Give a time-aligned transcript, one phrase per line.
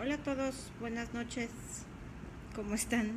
[0.00, 1.50] Hola a todos, buenas noches.
[2.54, 3.10] ¿Cómo están?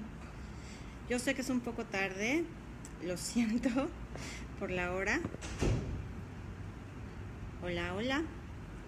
[1.07, 2.43] Yo sé que es un poco tarde,
[3.03, 3.69] lo siento
[4.59, 5.19] por la hora.
[7.63, 8.23] Hola, hola.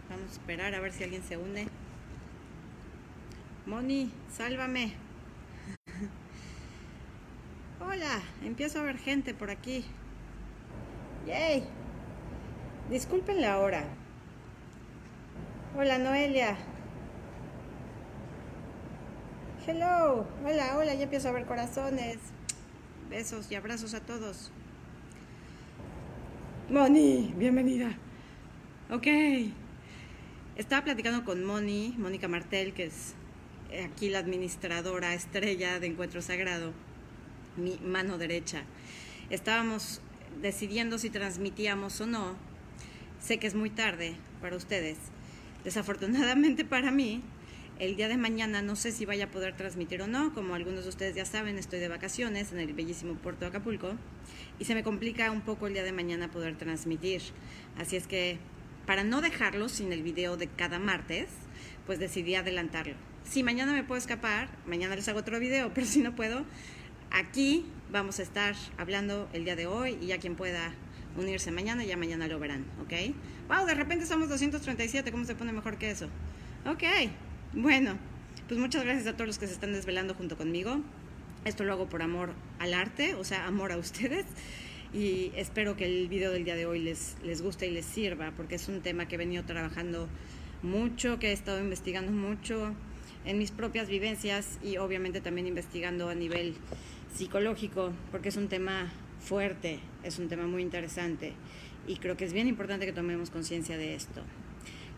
[0.10, 1.68] Vamos a esperar a ver si alguien se une.
[3.68, 4.94] Moni, sálvame.
[7.80, 9.86] Hola, empiezo a ver gente por aquí.
[11.28, 11.64] Yay.
[12.90, 13.84] Disculpen la hora.
[15.78, 16.58] Hola, Noelia.
[19.66, 22.18] Hello, hola, hola, ya empiezo a ver corazones.
[23.10, 24.52] Besos y abrazos a todos.
[26.70, 27.98] Moni, bienvenida.
[28.92, 29.08] Ok.
[30.58, 33.14] Estaba platicando con Moni, Mónica Martel, que es
[33.86, 36.74] aquí la administradora estrella de Encuentro Sagrado,
[37.56, 38.64] mi mano derecha.
[39.30, 40.02] Estábamos
[40.42, 42.36] decidiendo si transmitíamos o no.
[43.22, 44.98] Sé que es muy tarde para ustedes.
[45.64, 47.24] Desafortunadamente para mí,
[47.80, 50.84] el día de mañana no sé si vaya a poder transmitir o no, como algunos
[50.84, 53.96] de ustedes ya saben, estoy de vacaciones en el bellísimo puerto de Acapulco
[54.60, 57.22] y se me complica un poco el día de mañana poder transmitir.
[57.78, 58.38] Así es que
[58.86, 61.30] para no dejarlo sin el video de cada martes,
[61.86, 62.96] pues decidí adelantarlo.
[63.24, 66.46] Si mañana me puedo escapar, mañana les hago otro video, pero si no puedo,
[67.12, 70.74] aquí vamos a estar hablando el día de hoy y ya quien pueda
[71.18, 73.16] unirse mañana, ya mañana lo verán, ¿ok?
[73.48, 76.08] Wow, de repente somos 237, ¿cómo se pone mejor que eso?
[76.66, 76.84] Ok,
[77.54, 77.98] bueno,
[78.48, 80.82] pues muchas gracias a todos los que se están desvelando junto conmigo.
[81.46, 84.26] Esto lo hago por amor al arte, o sea, amor a ustedes.
[84.94, 88.32] Y espero que el video del día de hoy les, les guste y les sirva,
[88.38, 90.08] porque es un tema que he venido trabajando
[90.62, 92.74] mucho, que he estado investigando mucho
[93.26, 96.56] en mis propias vivencias y obviamente también investigando a nivel
[97.16, 101.34] psicológico, porque es un tema fuerte, es un tema muy interesante
[101.88, 104.22] y creo que es bien importante que tomemos conciencia de esto.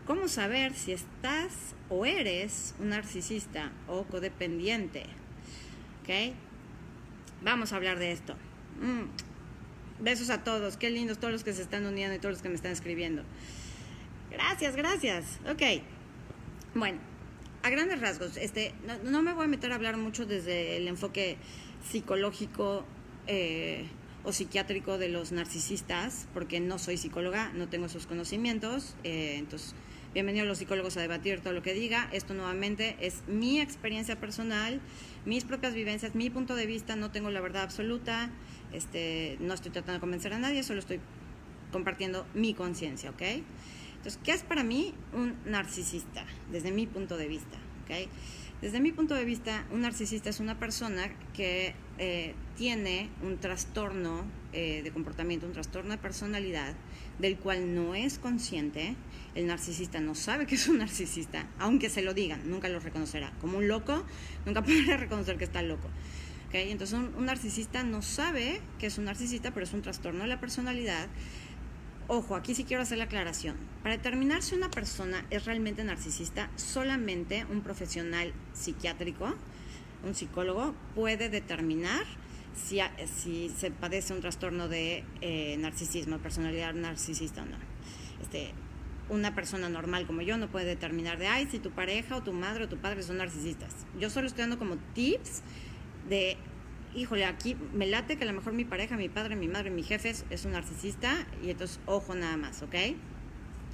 [0.06, 5.02] ¿Cómo saber si estás o eres un narcisista o codependiente?
[6.02, 6.32] ¿Ok?
[7.42, 8.34] Vamos a hablar de esto.
[8.80, 10.04] Mm.
[10.04, 12.48] Besos a todos, qué lindos todos los que se están uniendo y todos los que
[12.48, 13.24] me están escribiendo.
[14.30, 15.40] Gracias, gracias.
[15.50, 15.82] Ok.
[16.76, 17.00] Bueno,
[17.64, 20.86] a grandes rasgos, este, no, no me voy a meter a hablar mucho desde el
[20.86, 21.36] enfoque
[21.90, 22.84] psicológico
[23.26, 23.86] eh,
[24.22, 29.74] o psiquiátrico de los narcisistas, porque no soy psicóloga, no tengo esos conocimientos, eh, entonces
[30.16, 32.08] Bienvenido a los psicólogos a debatir todo lo que diga.
[32.10, 34.80] Esto nuevamente es mi experiencia personal,
[35.26, 36.96] mis propias vivencias, mi punto de vista.
[36.96, 38.30] No tengo la verdad absoluta.
[38.72, 41.00] Este, no estoy tratando de convencer a nadie, solo estoy
[41.70, 43.20] compartiendo mi conciencia, ¿ok?
[43.96, 46.24] Entonces, ¿qué es para mí un narcisista?
[46.50, 48.08] Desde mi punto de vista, ¿ok?
[48.62, 54.24] Desde mi punto de vista, un narcisista es una persona que eh, tiene un trastorno
[54.54, 56.74] eh, de comportamiento, un trastorno de personalidad,
[57.18, 58.94] del cual no es consciente.
[59.34, 63.32] El narcisista no sabe que es un narcisista, aunque se lo digan, nunca lo reconocerá.
[63.40, 64.04] Como un loco,
[64.44, 65.88] nunca podrá reconocer que está loco.
[66.48, 66.70] ¿Okay?
[66.70, 70.28] Entonces, un, un narcisista no sabe que es un narcisista, pero es un trastorno de
[70.28, 71.08] la personalidad
[72.08, 73.56] Ojo, aquí sí quiero hacer la aclaración.
[73.82, 79.34] Para determinar si una persona es realmente narcisista, solamente un profesional psiquiátrico,
[80.04, 82.04] un psicólogo, puede determinar
[82.56, 87.56] si, si se padece un trastorno de eh, narcisismo, personalidad narcisista o no.
[88.20, 88.52] Este,
[89.08, 92.32] una persona normal como yo no puede determinar de, ay, si tu pareja o tu
[92.32, 93.86] madre o tu padre son narcisistas.
[94.00, 95.42] Yo solo estoy dando como tips
[96.08, 96.36] de
[96.96, 99.82] híjole, aquí me late que a lo mejor mi pareja, mi padre, mi madre, mi
[99.82, 102.74] jefe es, un narcisista y entonces ojo nada más, ¿ok?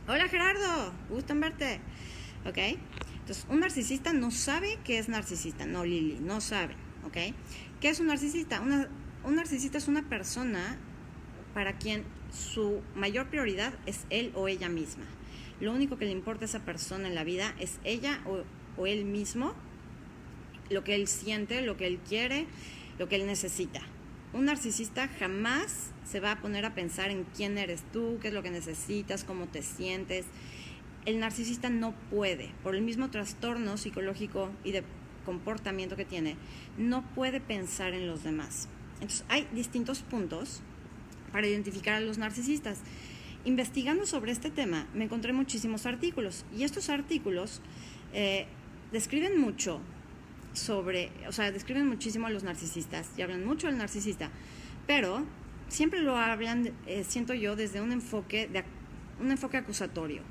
[0.09, 1.81] Hola Gerardo, gusto en verte,
[2.45, 2.59] ¿ok?
[3.21, 7.17] Entonces, un narcisista no sabe que es narcisista, no Lili, no sabe, ¿ok?
[7.83, 8.63] ¿Qué es un narcisista?
[9.25, 10.79] un narcisista es una persona
[11.53, 15.03] para quien su mayor prioridad es él o ella misma.
[15.59, 18.45] Lo único que le importa a esa persona en la vida es ella o,
[18.81, 19.55] o él mismo,
[20.71, 22.47] lo que él siente, lo que él quiere,
[23.01, 23.81] lo que él necesita.
[24.33, 28.35] Un narcisista jamás se va a poner a pensar en quién eres tú, qué es
[28.35, 30.25] lo que necesitas, cómo te sientes.
[31.05, 34.85] El narcisista no puede, por el mismo trastorno psicológico y de
[35.23, 36.37] comportamiento que tiene,
[36.79, 38.69] no puede pensar en los demás.
[38.95, 40.63] Entonces, hay distintos puntos
[41.33, 42.81] para identificar a los narcisistas.
[43.45, 47.61] Investigando sobre este tema, me encontré muchísimos artículos y estos artículos
[48.13, 48.47] eh,
[48.93, 49.81] describen mucho
[50.53, 54.31] sobre, o sea, describen muchísimo a los narcisistas y hablan mucho del narcisista,
[54.87, 55.25] pero
[55.69, 58.63] siempre lo hablan, eh, siento yo, desde un enfoque, de,
[59.21, 60.23] un enfoque acusatorio.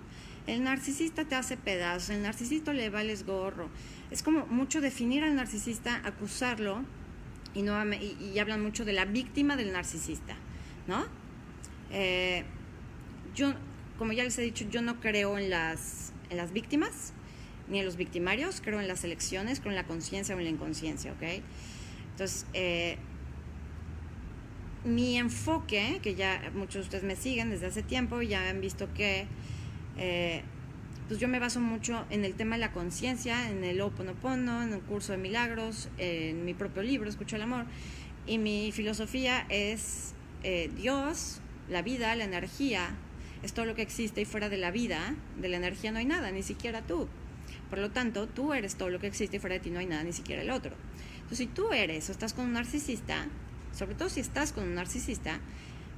[0.47, 3.69] El narcisista te hace pedazos, el narcisista le vales gorro.
[4.11, 6.83] Es como mucho definir al narcisista, acusarlo
[7.53, 10.35] y, no, y, hablan mucho de la víctima del narcisista,
[10.87, 11.05] ¿no?
[11.91, 12.43] Eh,
[13.33, 13.53] yo,
[13.97, 17.13] como ya les he dicho, yo no creo en las, en las víctimas
[17.69, 20.51] ni en los victimarios, creo en las elecciones, creo en la conciencia o en la
[20.51, 21.41] inconsciencia, ¿ok?
[22.11, 22.97] Entonces, eh,
[24.83, 28.93] mi enfoque, que ya muchos de ustedes me siguen desde hace tiempo, ya han visto
[28.93, 29.25] que
[29.97, 30.43] eh,
[31.11, 34.71] pues yo me baso mucho en el tema de la conciencia, en el Oponopono, en
[34.71, 37.65] el curso de milagros, en mi propio libro, Escucho el Amor.
[38.25, 40.13] Y mi filosofía es
[40.43, 42.95] eh, Dios, la vida, la energía,
[43.43, 46.05] es todo lo que existe y fuera de la vida, de la energía no hay
[46.05, 47.09] nada, ni siquiera tú.
[47.69, 49.87] Por lo tanto, tú eres todo lo que existe y fuera de ti no hay
[49.87, 50.71] nada, ni siquiera el otro.
[51.15, 53.27] Entonces, si tú eres o estás con un narcisista,
[53.77, 55.41] sobre todo si estás con un narcisista,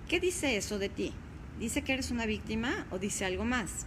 [0.10, 1.14] ¿qué dice eso de ti?
[1.60, 3.86] ¿Dice que eres una víctima o dice algo más?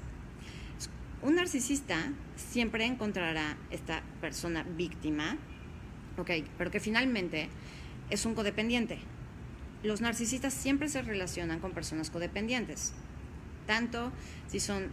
[1.23, 5.37] Un narcisista siempre encontrará esta persona víctima,
[6.19, 7.49] ok, pero que finalmente
[8.11, 8.99] es un codependiente.
[9.83, 12.93] Los narcisistas siempre se relacionan con personas codependientes,
[13.67, 14.13] tanto
[14.49, 14.91] si son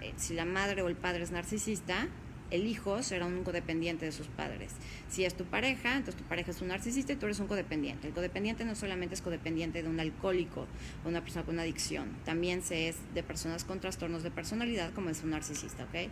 [0.00, 2.08] eh, si la madre o el padre es narcisista,
[2.50, 4.72] el hijo será un codependiente de sus padres.
[5.08, 8.06] Si es tu pareja, entonces tu pareja es un narcisista y tú eres un codependiente.
[8.06, 10.66] El codependiente no solamente es codependiente de un alcohólico
[11.04, 14.92] o una persona con una adicción, también se es de personas con trastornos de personalidad
[14.92, 16.10] como es un narcisista, ¿ok?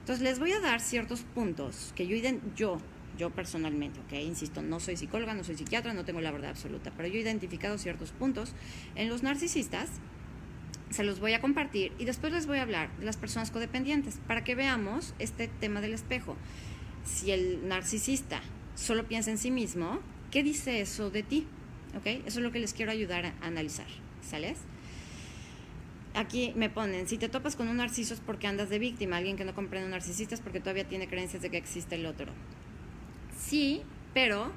[0.00, 2.16] Entonces les voy a dar ciertos puntos que yo,
[2.56, 2.78] yo,
[3.16, 4.12] yo personalmente, ¿ok?
[4.22, 7.22] Insisto, no soy psicóloga, no soy psiquiatra, no tengo la verdad absoluta, pero yo he
[7.22, 8.52] identificado ciertos puntos
[8.96, 9.88] en los narcisistas
[10.94, 14.20] se los voy a compartir y después les voy a hablar de las personas codependientes
[14.28, 16.36] para que veamos este tema del espejo.
[17.04, 18.40] Si el narcisista
[18.76, 19.98] solo piensa en sí mismo,
[20.30, 21.48] ¿qué dice eso de ti?
[21.98, 22.06] ¿Ok?
[22.06, 23.88] Eso es lo que les quiero ayudar a analizar.
[24.22, 24.58] ¿Sales?
[26.14, 29.36] Aquí me ponen, si te topas con un narciso es porque andas de víctima, alguien
[29.36, 32.32] que no comprende un narcisista es porque todavía tiene creencias de que existe el otro.
[33.36, 33.82] Sí,
[34.14, 34.52] pero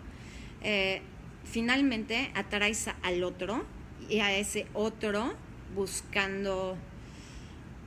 [0.62, 1.01] eh,
[1.45, 3.66] finalmente atraes al otro
[4.07, 5.36] y a ese otro
[5.75, 6.78] buscando,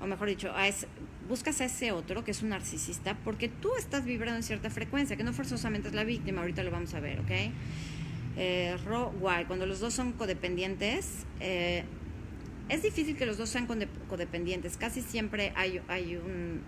[0.01, 0.53] o mejor dicho,
[1.29, 5.17] buscas a ese otro que es un narcisista porque tú estás vibrando en cierta frecuencia,
[5.17, 7.31] que no forzosamente es la víctima, ahorita lo vamos a ver, ¿ok?
[8.37, 11.85] Eh, ro, guay, cuando los dos son codependientes, eh,
[12.69, 16.17] es difícil que los dos sean codependientes, casi siempre hay, hay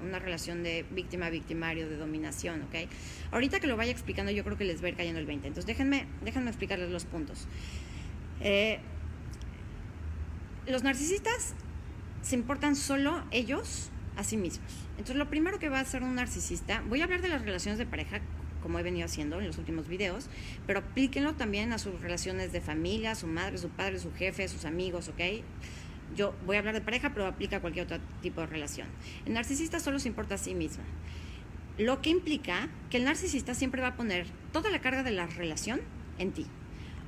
[0.03, 2.89] una relación de víctima-victimario, de dominación, ¿ok?
[3.31, 5.47] Ahorita que lo vaya explicando yo creo que les va a ir cayendo el 20,
[5.47, 7.47] entonces déjenme, déjenme explicarles los puntos.
[8.41, 8.81] Eh,
[10.67, 11.55] los narcisistas
[12.23, 14.71] se importan solo ellos a sí mismos.
[14.93, 17.79] Entonces, lo primero que va a hacer un narcisista, voy a hablar de las relaciones
[17.79, 18.21] de pareja,
[18.63, 20.29] como he venido haciendo en los últimos videos,
[20.67, 24.65] pero aplíquenlo también a sus relaciones de familia, su madre, su padre, su jefe, sus
[24.65, 25.21] amigos, ¿ok?
[26.15, 28.87] Yo voy a hablar de pareja, pero aplica a cualquier otro tipo de relación.
[29.25, 30.85] El narcisista solo se importa a sí mismo.
[31.79, 35.27] Lo que implica que el narcisista siempre va a poner toda la carga de la
[35.27, 35.81] relación
[36.19, 36.47] en ti.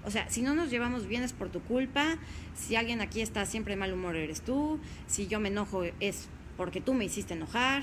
[0.04, 2.18] O sea, si no nos llevamos bien es por tu culpa,
[2.54, 6.28] si alguien aquí está siempre de mal humor eres tú, si yo me enojo es
[6.56, 7.82] porque tú me hiciste enojar.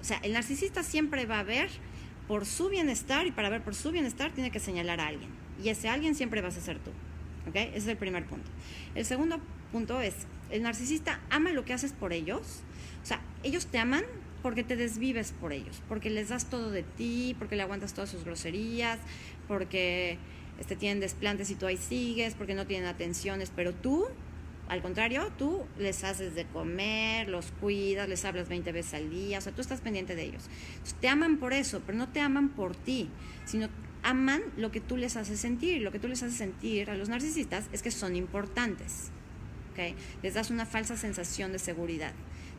[0.00, 1.68] O sea, el narcisista siempre va a ver
[2.26, 5.30] por su bienestar y para ver por su bienestar tiene que señalar a alguien.
[5.62, 6.90] Y ese alguien siempre vas a ser tú.
[7.48, 7.56] ¿Ok?
[7.56, 8.50] Ese es el primer punto.
[8.94, 9.40] El segundo
[9.72, 10.14] punto es,
[10.50, 12.62] el narcisista ama lo que haces por ellos.
[13.02, 14.04] O sea, ellos te aman
[14.42, 18.10] porque te desvives por ellos, porque les das todo de ti, porque le aguantas todas
[18.10, 18.98] sus groserías,
[19.46, 20.18] porque
[20.60, 24.06] este, tienen desplantes y tú ahí sigues porque no tienen atenciones, pero tú,
[24.68, 29.38] al contrario, tú les haces de comer, los cuidas, les hablas 20 veces al día,
[29.38, 30.44] o sea, tú estás pendiente de ellos.
[31.00, 33.08] te aman por eso, pero no te aman por ti,
[33.46, 33.68] sino
[34.02, 35.82] aman lo que tú les haces sentir.
[35.82, 39.10] Lo que tú les haces sentir a los narcisistas es que son importantes.
[39.72, 39.94] ¿okay?
[40.22, 42.12] Les das una falsa sensación de seguridad.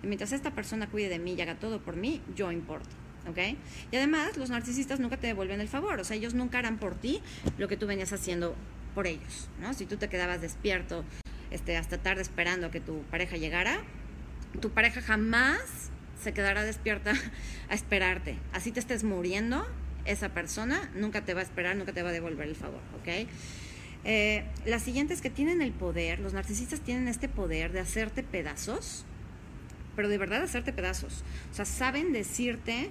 [0.04, 3.01] Mientras esta persona cuide de mí y haga todo por mí, yo importo.
[3.28, 3.58] ¿Ok?
[3.92, 6.96] Y además, los narcisistas nunca te devuelven el favor, o sea, ellos nunca harán por
[6.96, 7.22] ti
[7.58, 8.56] lo que tú venías haciendo
[8.96, 9.74] por ellos, ¿no?
[9.74, 11.04] Si tú te quedabas despierto
[11.50, 13.82] este, hasta tarde esperando a que tu pareja llegara,
[14.60, 17.14] tu pareja jamás se quedará despierta
[17.70, 18.38] a esperarte.
[18.54, 19.66] Así te estés muriendo,
[20.06, 23.28] esa persona nunca te va a esperar, nunca te va a devolver el favor, ¿ok?
[24.04, 28.24] Eh, la siguiente es que tienen el poder, los narcisistas tienen este poder de hacerte
[28.24, 29.06] pedazos,
[29.96, 31.24] pero de verdad hacerte pedazos.
[31.52, 32.90] O sea, saben decirte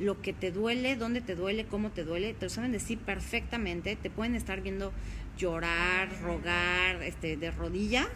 [0.00, 3.96] lo que te duele, dónde te duele, cómo te duele, te lo saben decir perfectamente,
[3.96, 4.92] te pueden estar viendo
[5.36, 8.08] llorar, rogar, este, de rodillas,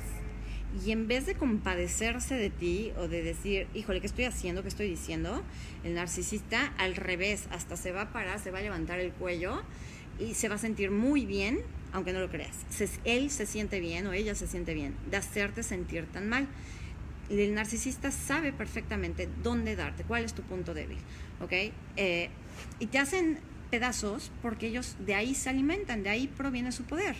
[0.84, 4.62] y en vez de compadecerse de ti o de decir, híjole, ¿qué estoy haciendo?
[4.62, 5.42] ¿Qué estoy diciendo?
[5.84, 9.62] El narcisista al revés, hasta se va a parar, se va a levantar el cuello
[10.18, 11.60] y se va a sentir muy bien,
[11.92, 12.56] aunque no lo creas.
[13.04, 16.48] él se siente bien o ella se siente bien de hacerte sentir tan mal
[17.30, 20.98] el narcisista sabe perfectamente dónde darte, cuál es tu punto débil,
[21.40, 21.52] ¿ok?
[21.96, 22.30] Eh,
[22.78, 23.38] y te hacen
[23.70, 27.16] pedazos porque ellos de ahí se alimentan, de ahí proviene su poder,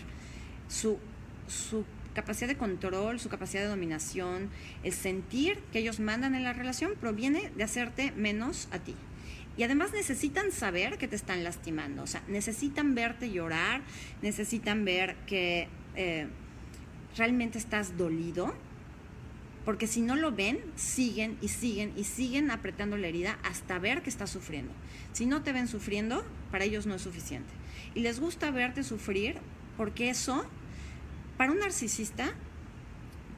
[0.67, 0.99] su,
[1.47, 4.49] su capacidad de control, su capacidad de dominación,
[4.83, 8.95] el sentir que ellos mandan en la relación proviene de hacerte menos a ti.
[9.57, 13.81] Y además necesitan saber que te están lastimando, o sea, necesitan verte llorar,
[14.21, 16.27] necesitan ver que eh,
[17.15, 18.53] realmente estás dolido,
[19.65, 24.03] porque si no lo ven, siguen y siguen y siguen apretando la herida hasta ver
[24.03, 24.71] que estás sufriendo.
[25.11, 27.51] Si no te ven sufriendo, para ellos no es suficiente.
[27.95, 29.37] Y les gusta verte sufrir
[29.75, 30.45] porque eso,
[31.37, 32.31] para un narcisista,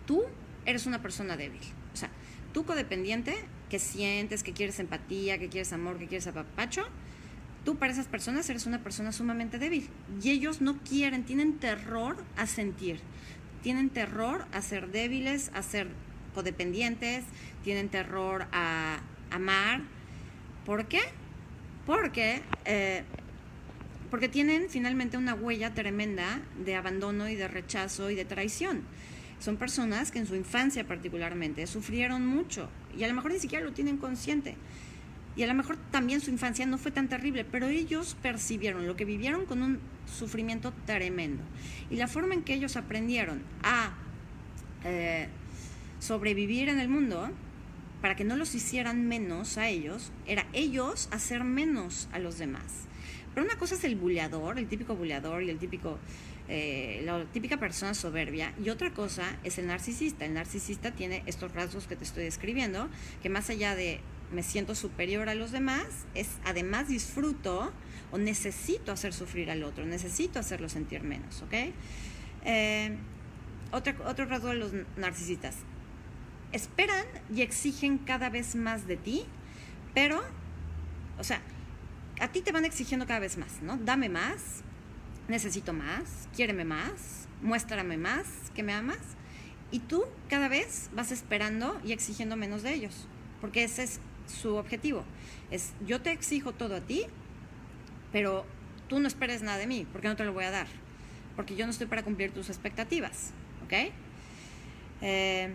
[0.05, 0.23] tú
[0.65, 1.61] eres una persona débil.
[1.93, 2.09] O sea,
[2.53, 3.35] tú codependiente,
[3.69, 6.83] que sientes, que quieres empatía, que quieres amor, que quieres apapacho,
[7.63, 9.89] tú para esas personas eres una persona sumamente débil.
[10.21, 12.99] Y ellos no quieren, tienen terror a sentir,
[13.63, 15.87] tienen terror a ser débiles, a ser
[16.33, 17.23] codependientes,
[17.63, 18.99] tienen terror a
[19.31, 19.81] amar.
[20.65, 21.01] ¿Por qué?
[21.85, 23.03] Porque, eh,
[24.09, 28.83] porque tienen finalmente una huella tremenda de abandono y de rechazo y de traición.
[29.39, 33.63] Son personas que en su infancia particularmente sufrieron mucho y a lo mejor ni siquiera
[33.63, 34.55] lo tienen consciente.
[35.35, 38.95] Y a lo mejor también su infancia no fue tan terrible, pero ellos percibieron lo
[38.95, 41.43] que vivieron con un sufrimiento tremendo.
[41.91, 43.93] Y la forma en que ellos aprendieron a
[44.83, 45.27] eh,
[45.99, 47.29] sobrevivir en el mundo,
[48.01, 52.87] para que no los hicieran menos a ellos, era ellos hacer menos a los demás.
[53.33, 55.99] Pero una cosa es el buleador, el típico buleador y el típico
[56.49, 60.25] eh, la típica persona soberbia y otra cosa es el narcisista.
[60.25, 62.87] El narcisista tiene estos rasgos que te estoy describiendo,
[63.21, 63.99] que más allá de
[64.31, 67.71] me siento superior a los demás, es además disfruto
[68.11, 71.53] o necesito hacer sufrir al otro, necesito hacerlo sentir menos, ¿ok?
[72.45, 72.95] Eh,
[73.71, 75.57] otro, otro rasgo de los narcisistas.
[76.51, 79.25] Esperan y exigen cada vez más de ti,
[79.93, 80.21] pero,
[81.19, 81.41] o sea,
[82.19, 83.77] a ti te van exigiendo cada vez más, ¿no?
[83.77, 84.63] Dame más,
[85.27, 88.25] necesito más, quiéreme más, muéstrame más
[88.55, 88.99] que me amas.
[89.71, 93.07] Y tú cada vez vas esperando y exigiendo menos de ellos,
[93.41, 95.03] porque ese es su objetivo.
[95.51, 97.05] Es yo te exijo todo a ti,
[98.11, 98.45] pero
[98.87, 100.67] tú no esperes nada de mí, porque no te lo voy a dar,
[101.35, 103.31] porque yo no estoy para cumplir tus expectativas,
[103.65, 103.91] ¿ok?
[105.01, 105.53] Eh,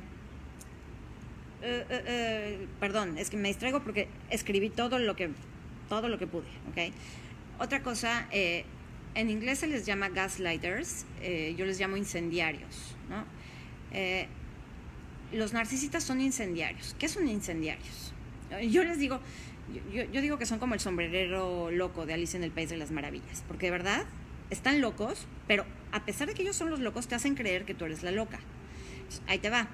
[1.62, 5.31] eh, eh, perdón, es que me distraigo porque escribí todo lo que
[5.88, 6.92] todo lo que pude, ¿ok?
[7.59, 8.26] Otra cosa,
[9.14, 12.97] en inglés se les llama gaslighters, eh, yo les llamo incendiarios.
[13.09, 13.25] ¿no?
[13.92, 14.26] Eh,
[15.33, 16.97] los narcisistas son incendiarios.
[16.99, 18.12] ¿Qué son incendiarios?
[18.69, 19.21] Yo les digo,
[19.95, 22.76] yo, yo, digo que son como el sombrerero loco de Alice en el País de
[22.76, 24.04] las Maravillas, porque de verdad
[24.50, 27.73] están locos, pero a pesar de que ellos son los locos, te hacen creer que
[27.73, 28.40] tú eres la loca.
[29.26, 29.69] Ahí te va.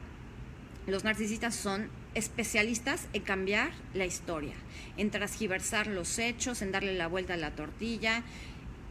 [0.88, 4.54] Los narcisistas son especialistas en cambiar la historia,
[4.96, 8.22] en transgiversar los hechos, en darle la vuelta a la tortilla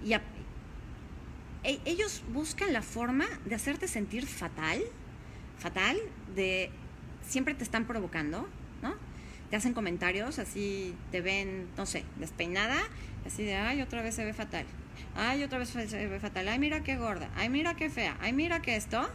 [0.06, 0.22] y, e,
[1.86, 4.80] ellos buscan la forma de hacerte sentir fatal,
[5.58, 5.98] fatal,
[6.36, 6.70] de
[7.27, 8.48] siempre te están provocando,
[8.84, 8.94] ¿no?
[9.50, 12.77] Te hacen comentarios, así te ven, no sé, despeinada,
[13.25, 14.68] así de, ay, otra vez se ve fatal,
[15.16, 18.34] ay, otra vez se ve fatal, ay, mira qué gorda, ay, mira qué fea, ay,
[18.34, 19.10] mira qué esto.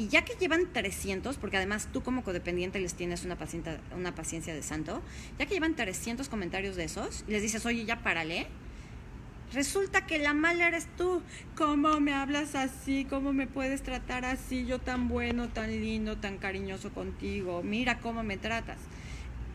[0.00, 4.14] Y ya que llevan 300, porque además tú como codependiente les tienes una, paciencia, una
[4.14, 5.02] paciencia de santo,
[5.38, 8.46] ya que llevan 300 comentarios de esos, y les dices, oye, ya párale,
[9.52, 11.22] Resulta que la mala eres tú.
[11.56, 13.04] ¿Cómo me hablas así?
[13.10, 14.64] ¿Cómo me puedes tratar así?
[14.64, 17.60] Yo tan bueno, tan lindo, tan cariñoso contigo.
[17.64, 18.78] Mira cómo me tratas.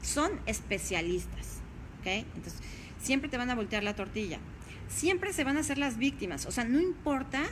[0.02, 1.62] Son especialistas.
[2.02, 2.08] ¿Ok?
[2.08, 2.60] Entonces,
[3.02, 4.40] siempre te van a voltear la tortilla.
[4.90, 6.46] Siempre se van a hacer las víctimas.
[6.46, 7.44] O sea, no importa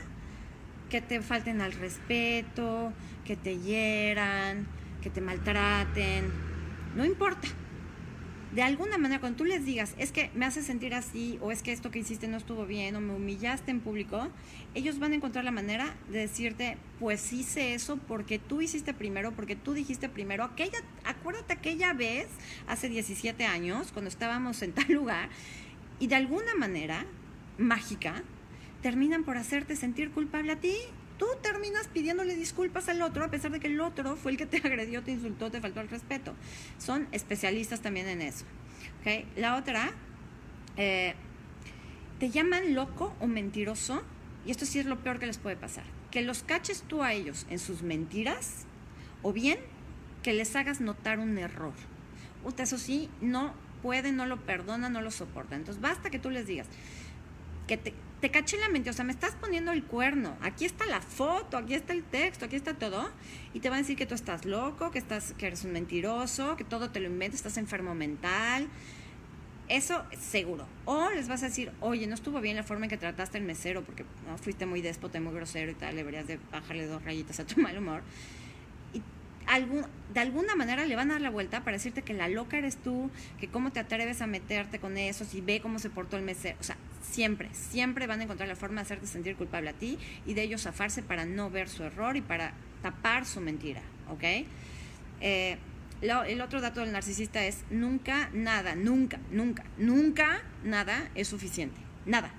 [0.94, 2.92] que te falten al respeto,
[3.24, 4.68] que te hieran,
[5.02, 6.30] que te maltraten.
[6.94, 7.48] No importa
[8.52, 11.64] de alguna manera, cuando tú les digas, es que me hace sentir así, o es
[11.64, 14.28] que esto que hiciste no estuvo bien, o me humillaste en público,
[14.76, 19.32] ellos van a encontrar la manera de decirte, pues hice eso porque tú hiciste primero,
[19.32, 20.44] porque tú dijiste primero.
[20.44, 22.28] Aquella, acuérdate aquella vez,
[22.68, 25.28] hace 17 años, cuando estábamos en tal lugar,
[25.98, 27.04] y de alguna manera
[27.58, 28.22] mágica,
[28.84, 30.76] terminan por hacerte sentir culpable a ti
[31.16, 34.44] tú terminas pidiéndole disculpas al otro a pesar de que el otro fue el que
[34.44, 36.34] te agredió, te insultó, te faltó el respeto.
[36.76, 38.44] Son especialistas también en eso.
[39.00, 39.26] ¿okay?
[39.36, 39.90] La otra,
[40.76, 41.14] eh,
[42.18, 44.02] te llaman loco o mentiroso,
[44.44, 47.14] y esto sí es lo peor que les puede pasar, que los caches tú a
[47.14, 48.66] ellos en sus mentiras
[49.22, 49.60] o bien
[50.22, 51.72] que les hagas notar un error.
[52.58, 55.56] eso sí, no puede, no lo perdona, no lo soporta.
[55.56, 56.66] Entonces basta que tú les digas
[57.66, 60.86] que te, te caché la mente, o sea, me estás poniendo el cuerno, aquí está
[60.86, 63.10] la foto, aquí está el texto, aquí está todo,
[63.52, 66.56] y te van a decir que tú estás loco, que, estás, que eres un mentiroso,
[66.56, 68.66] que todo te lo inventas, estás enfermo mental.
[69.68, 70.66] Eso seguro.
[70.86, 73.44] O les vas a decir, oye, no estuvo bien la forma en que trataste al
[73.44, 77.04] mesero, porque no fuiste muy déspota y muy grosero y tal, deberías de bajarle dos
[77.04, 78.00] rayitas a tu mal humor.
[79.46, 82.56] Algún, de alguna manera le van a dar la vuelta para decirte que la loca
[82.56, 86.16] eres tú, que cómo te atreves a meterte con eso, si ve cómo se portó
[86.16, 86.56] el mesero.
[86.60, 89.98] O sea, siempre, siempre van a encontrar la forma de hacerte sentir culpable a ti
[90.26, 94.46] y de ellos zafarse para no ver su error y para tapar su mentira, ¿ok?
[95.20, 95.58] Eh,
[96.00, 101.80] el otro dato del narcisista es nunca, nada, nunca, nunca, nunca, nada es suficiente.
[102.04, 102.32] Nada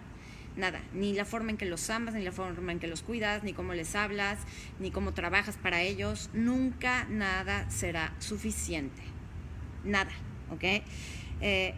[0.55, 3.43] nada, ni la forma en que los amas, ni la forma en que los cuidas,
[3.43, 4.39] ni cómo les hablas,
[4.79, 9.01] ni cómo trabajas para ellos, nunca nada será suficiente.
[9.83, 10.11] Nada,
[10.51, 10.83] ¿ok?
[11.41, 11.73] Eh,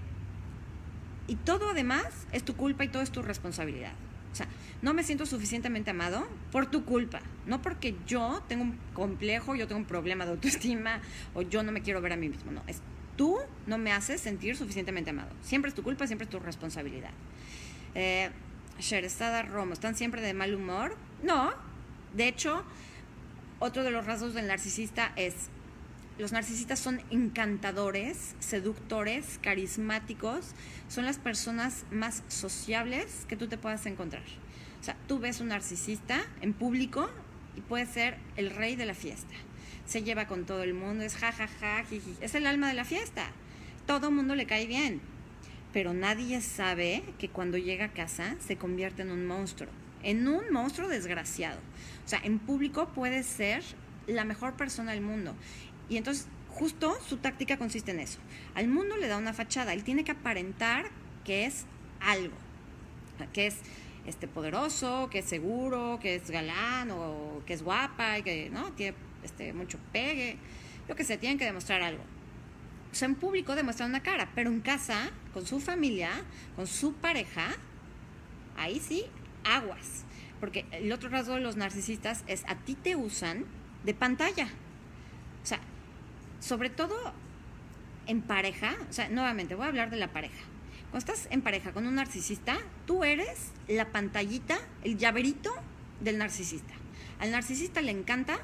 [1.28, 3.94] y todo además es tu culpa y todo es tu responsabilidad.
[4.32, 4.48] O sea,
[4.82, 9.68] no me siento suficientemente amado por tu culpa, no porque yo tengo un complejo, yo
[9.68, 11.02] tengo un problema de autoestima
[11.34, 12.82] o yo no me quiero ver a mí mismo, no, es
[13.18, 15.32] tú no me haces sentir suficientemente amado.
[15.42, 17.10] Siempre es tu culpa, siempre es tu responsabilidad.
[17.96, 18.30] Eh,
[18.80, 20.96] Sherestada Romo, ¿están siempre de mal humor?
[21.24, 21.54] No.
[22.14, 22.64] De hecho,
[23.60, 25.50] otro de los rasgos del narcisista es,
[26.18, 30.54] los narcisistas son encantadores, seductores, carismáticos,
[30.90, 34.24] son las personas más sociables que tú te puedas encontrar.
[34.80, 37.10] O sea, tú ves un narcisista en público
[37.56, 39.34] y puede ser el rey de la fiesta.
[39.86, 41.84] Se lleva con todo el mundo, es jajaja,
[42.22, 43.28] es el alma de la fiesta.
[43.86, 45.02] Todo mundo le cae bien
[45.78, 49.70] pero nadie sabe que cuando llega a casa se convierte en un monstruo,
[50.02, 51.60] en un monstruo desgraciado.
[52.04, 53.62] O sea, en público puede ser
[54.08, 55.36] la mejor persona del mundo.
[55.88, 58.18] Y entonces, justo su táctica consiste en eso.
[58.56, 60.88] Al mundo le da una fachada, él tiene que aparentar
[61.24, 61.68] que es
[62.00, 62.38] algo,
[63.32, 63.58] que es
[64.08, 68.74] este poderoso, que es seguro, que es galán o que es guapa y que no
[68.74, 70.38] tiene este mucho pegue.
[70.90, 72.17] Yo que sé, tienen que demostrar algo
[73.06, 76.10] en público demuestran una cara, pero en casa, con su familia,
[76.56, 77.48] con su pareja,
[78.58, 79.06] ahí sí,
[79.44, 80.04] aguas.
[80.39, 83.46] Porque el otro rasgo de los narcisistas es a ti te usan
[83.84, 84.48] de pantalla.
[85.44, 85.60] O sea,
[86.39, 86.96] sobre todo
[88.06, 90.44] en pareja, o sea, nuevamente voy a hablar de la pareja.
[90.92, 95.54] Cuando estás en pareja con un narcisista, tú eres la pantallita, el llaverito
[96.00, 96.74] del narcisista.
[97.19, 98.39] Al narcisista le encanta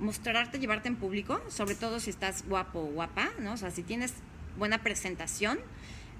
[0.00, 3.52] mostrarte, llevarte en público, sobre todo si estás guapo o guapa, ¿no?
[3.52, 4.14] O sea, si tienes
[4.58, 5.58] buena presentación,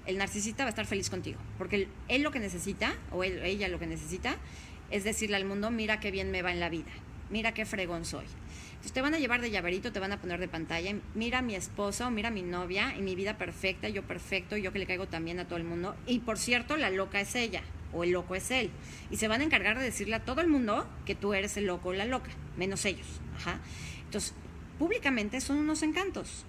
[0.05, 3.67] el narcisista va a estar feliz contigo, porque él, lo que necesita, o él, ella
[3.67, 4.37] lo que necesita,
[4.89, 6.91] es decirle al mundo, mira qué bien me va en la vida,
[7.29, 8.25] mira qué fregón soy.
[8.71, 11.53] Entonces te van a llevar de llaverito, te van a poner de pantalla, mira mi
[11.53, 15.07] esposa o mira mi novia y mi vida perfecta, yo perfecto, yo que le caigo
[15.07, 15.95] también a todo el mundo.
[16.07, 17.61] Y por cierto, la loca es ella
[17.93, 18.71] o el loco es él.
[19.11, 21.67] Y se van a encargar de decirle a todo el mundo que tú eres el
[21.67, 23.07] loco o la loca, menos ellos.
[24.05, 24.33] Entonces,
[24.77, 26.45] públicamente son unos encantos.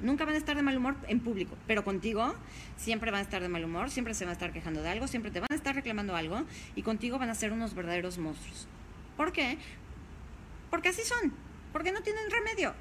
[0.00, 2.34] Nunca van a estar de mal humor en público, pero contigo
[2.76, 5.06] siempre van a estar de mal humor, siempre se van a estar quejando de algo,
[5.06, 8.66] siempre te van a estar reclamando algo y contigo van a ser unos verdaderos monstruos.
[9.16, 9.56] ¿Por qué?
[10.70, 11.32] Porque así son,
[11.72, 12.74] porque no tienen remedio.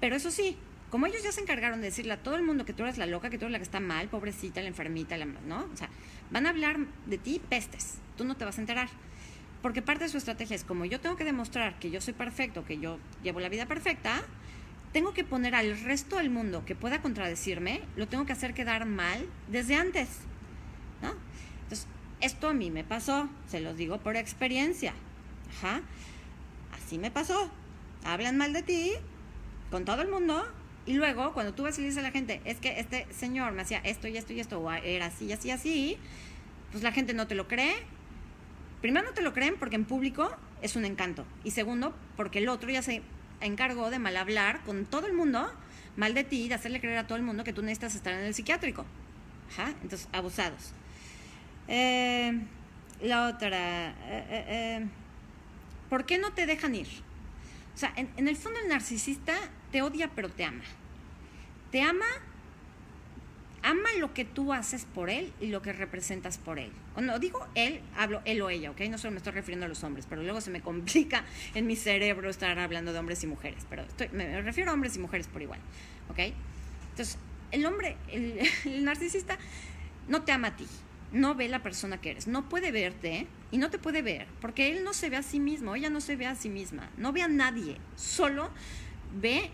[0.00, 0.56] Pero eso sí,
[0.90, 3.06] como ellos ya se encargaron de decirle a todo el mundo que tú eres la
[3.06, 5.68] loca, que tú eres la que está mal, pobrecita, la enfermita, la, ¿no?
[5.72, 5.90] O sea,
[6.30, 8.88] van a hablar de ti pestes, tú no te vas a enterar.
[9.62, 12.64] Porque parte de su estrategia es como yo tengo que demostrar que yo soy perfecto,
[12.64, 14.22] que yo llevo la vida perfecta,
[14.92, 18.86] tengo que poner al resto del mundo que pueda contradecirme, lo tengo que hacer quedar
[18.86, 20.08] mal desde antes.
[21.02, 21.12] ¿no?
[21.64, 21.86] Entonces,
[22.20, 24.94] esto a mí me pasó, se los digo por experiencia.
[25.58, 25.82] Ajá.
[26.72, 27.50] Así me pasó.
[28.04, 28.92] Hablan mal de ti
[29.70, 30.46] con todo el mundo
[30.86, 33.62] y luego cuando tú vas y dices a la gente, es que este señor me
[33.62, 35.98] hacía esto y esto y esto, o era así, así, así,
[36.70, 37.74] pues la gente no te lo cree
[38.86, 40.30] primero no te lo creen porque en público
[40.62, 41.26] es un encanto.
[41.42, 43.02] Y segundo, porque el otro ya se
[43.40, 45.52] encargó de mal hablar con todo el mundo,
[45.96, 48.20] mal de ti, de hacerle creer a todo el mundo que tú necesitas estar en
[48.20, 48.86] el psiquiátrico.
[49.50, 50.70] Ajá, entonces, abusados.
[51.66, 52.38] Eh,
[53.02, 54.86] la otra, eh, eh,
[55.90, 56.86] ¿por qué no te dejan ir?
[57.74, 59.34] O sea, en el fondo el narcisista
[59.72, 60.62] te odia pero te ama.
[61.72, 62.06] Te ama
[63.66, 66.70] ama lo que tú haces por él y lo que representas por él.
[66.94, 68.80] O no digo él, hablo él o ella, ¿ok?
[68.82, 71.74] No solo me estoy refiriendo a los hombres, pero luego se me complica en mi
[71.74, 75.42] cerebro estar hablando de hombres y mujeres, pero me refiero a hombres y mujeres por
[75.42, 75.58] igual,
[76.10, 76.32] ¿ok?
[76.90, 77.18] Entonces,
[77.50, 79.36] el hombre, el, el narcisista,
[80.06, 80.68] no te ama a ti,
[81.10, 84.70] no ve la persona que eres, no puede verte y no te puede ver, porque
[84.70, 87.12] él no se ve a sí mismo, ella no se ve a sí misma, no
[87.12, 88.48] ve a nadie, solo
[89.20, 89.50] ve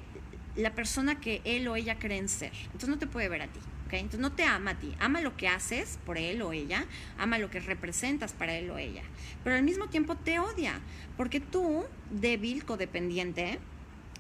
[0.55, 3.61] la persona que él o ella creen ser, entonces no te puede ver a ti.
[4.01, 6.87] Entonces no te ama a ti, ama lo que haces por él o ella,
[7.19, 9.03] ama lo que representas para él o ella,
[9.45, 10.81] pero al mismo tiempo te odia,
[11.17, 13.59] porque tú, débil, codependiente,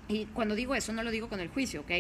[0.08, 1.90] y cuando digo eso no lo digo con el juicio, ¿ok?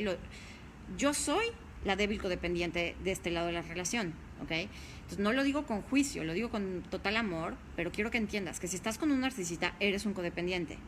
[0.96, 1.46] yo soy
[1.84, 4.50] la débil codependiente de este lado de la relación, ¿ok?
[4.50, 8.60] Entonces no lo digo con juicio, lo digo con total amor, pero quiero que entiendas
[8.60, 10.78] que si estás con un narcisista, eres un codependiente.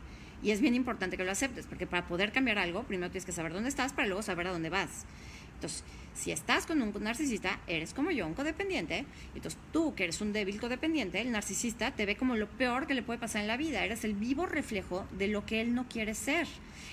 [0.41, 3.31] Y es bien importante que lo aceptes, porque para poder cambiar algo, primero tienes que
[3.31, 5.05] saber dónde estás para luego saber a dónde vas.
[5.55, 9.05] Entonces, si estás con un narcisista, eres como yo, un codependiente.
[9.35, 12.93] Entonces, tú que eres un débil codependiente, el narcisista te ve como lo peor que
[12.93, 13.83] le puede pasar en la vida.
[13.83, 16.47] Eres el vivo reflejo de lo que él no quiere ser.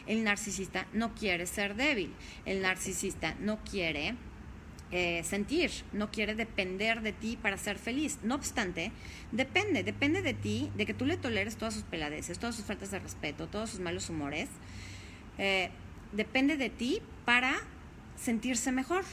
[0.07, 2.13] El narcisista no quiere ser débil.
[2.47, 4.17] El narcisista no quiere
[4.91, 8.19] eh, sentir, no quiere depender de ti para ser feliz.
[8.25, 8.93] No obstante,
[9.31, 12.91] depende, depende de ti, de que tú le toleres todas sus peladeces, todas sus faltas
[12.91, 14.49] de respeto, todos sus malos humores.
[15.39, 15.71] Eh,
[16.13, 17.63] depende de ti para
[18.23, 19.05] sentirse mejor,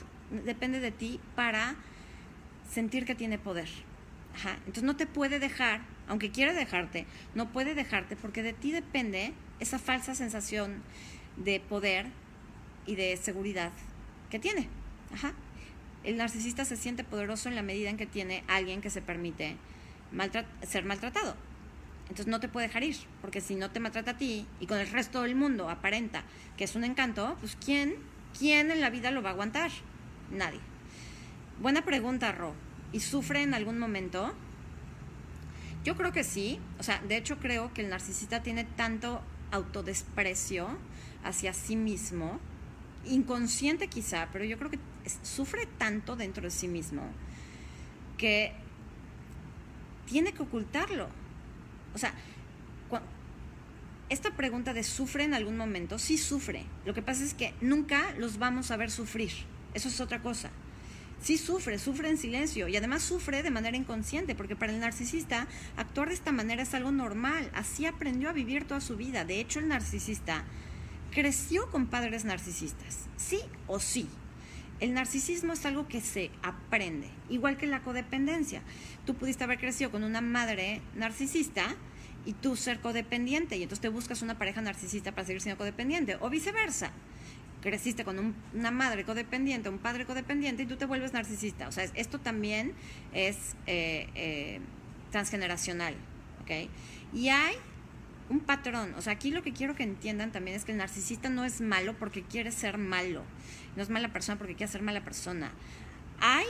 [0.46, 1.76] depende de ti para
[2.70, 3.68] sentir que tiene poder.
[4.60, 9.34] Entonces no te puede dejar, aunque quiera dejarte, no puede dejarte porque de ti depende
[9.60, 10.82] esa falsa sensación
[11.36, 12.08] de poder
[12.86, 13.72] y de seguridad
[14.30, 14.70] que tiene.
[16.04, 19.58] El narcisista se siente poderoso en la medida en que tiene alguien que se permite
[20.68, 21.36] ser maltratado.
[22.04, 24.78] Entonces no te puede dejar ir, porque si no te maltrata a ti y con
[24.78, 26.24] el resto del mundo aparenta
[26.58, 27.96] que es un encanto, pues ¿quién,
[28.38, 29.72] quién en la vida lo va a aguantar?
[30.32, 30.60] Nadie.
[31.62, 32.54] Buena pregunta, Ro.
[32.92, 34.34] ¿Y sufre en algún momento?
[35.84, 36.60] Yo creo que sí.
[36.80, 40.70] O sea, de hecho creo que el narcisista tiene tanto autodesprecio
[41.24, 42.40] hacia sí mismo,
[43.06, 44.80] inconsciente quizá, pero yo creo que
[45.24, 47.04] sufre tanto dentro de sí mismo
[48.18, 48.54] que
[50.06, 51.08] tiene que ocultarlo.
[51.94, 52.14] O sea,
[54.10, 56.66] esta pregunta de sufre en algún momento, sí sufre.
[56.86, 59.32] Lo que pasa es que nunca los vamos a ver sufrir.
[59.74, 60.50] Eso es otra cosa.
[61.22, 65.48] Sí sufre, sufre en silencio y además sufre de manera inconsciente, porque para el narcisista
[65.76, 67.52] actuar de esta manera es algo normal.
[67.54, 69.26] Así aprendió a vivir toda su vida.
[69.26, 70.44] De hecho, el narcisista
[71.12, 74.08] creció con padres narcisistas, sí o sí.
[74.80, 78.62] El narcisismo es algo que se aprende, igual que la codependencia.
[79.06, 81.76] Tú pudiste haber crecido con una madre narcisista
[82.26, 86.18] y tú ser codependiente y entonces te buscas una pareja narcisista para seguir siendo codependiente
[86.20, 86.92] o viceversa.
[87.62, 91.68] Creciste con una madre codependiente, un padre codependiente y tú te vuelves narcisista.
[91.68, 92.74] O sea, esto también
[93.14, 94.62] es eh, eh,
[95.12, 95.96] transgeneracional.
[96.42, 96.70] ¿ok?
[97.14, 97.56] Y hay
[98.30, 98.94] un patrón.
[98.98, 101.62] O sea, aquí lo que quiero que entiendan también es que el narcisista no es
[101.62, 103.24] malo porque quiere ser malo.
[103.76, 105.52] No es mala persona porque quiere ser mala persona.
[106.22, 106.46] Hay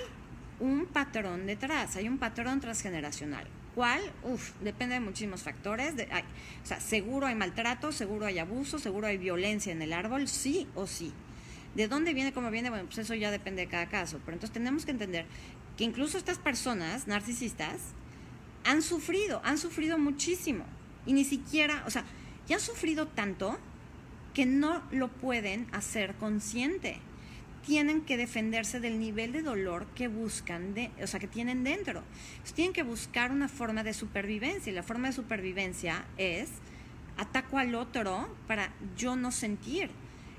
[0.60, 3.48] un patrón detrás, hay un patrón transgeneracional.
[3.76, 4.02] ¿Cuál?
[4.24, 5.96] Uf, depende de muchísimos factores.
[5.96, 10.28] De, o sea, seguro hay maltrato, seguro hay abuso, seguro hay violencia en el árbol,
[10.28, 11.14] sí o sí.
[11.76, 12.70] ¿De dónde viene, cómo viene?
[12.70, 14.20] Bueno, pues eso ya depende de cada caso.
[14.26, 15.26] Pero entonces tenemos que entender
[15.78, 17.78] que incluso estas personas narcisistas
[18.66, 20.66] han sufrido, han sufrido muchísimo.
[21.06, 22.04] Y ni siquiera, o sea,
[22.48, 23.58] ya han sufrido tanto
[24.34, 27.00] que no lo pueden hacer consciente.
[27.70, 32.02] Tienen que defenderse del nivel de dolor que buscan, de, o sea, que tienen dentro.
[32.56, 34.72] tienen que buscar una forma de supervivencia.
[34.72, 36.50] Y la forma de supervivencia es
[37.16, 39.92] ataco al otro para yo no sentir.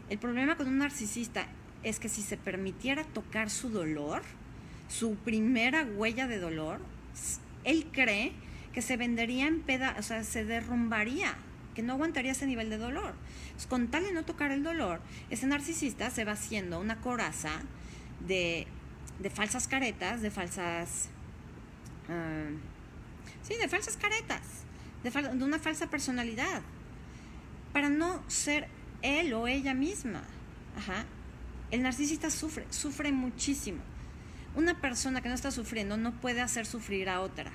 [0.08, 1.46] El problema con un narcisista
[1.84, 4.22] es que si se permitiera tocar su dolor,
[4.88, 6.80] su primera huella de dolor,
[7.62, 8.32] él cree
[8.72, 11.36] que se vendería en peda, o sea, se derrumbaría,
[11.74, 13.14] que no aguantaría ese nivel de dolor.
[13.68, 17.50] con tal de no tocar el dolor, ese narcisista se va haciendo una coraza
[18.26, 18.66] de,
[19.34, 21.08] falsas caretas, de falsas...
[22.08, 22.48] Ah,
[23.42, 24.42] sí, de falsas caretas,
[25.02, 26.62] de, una falsa personalidad,
[27.72, 28.68] para no ser
[29.02, 30.22] él o ella misma.
[31.70, 33.80] El narcisista sufre, sufre muchísimo.
[34.56, 37.52] Una persona que no está sufriendo no puede hacer sufrir a otra.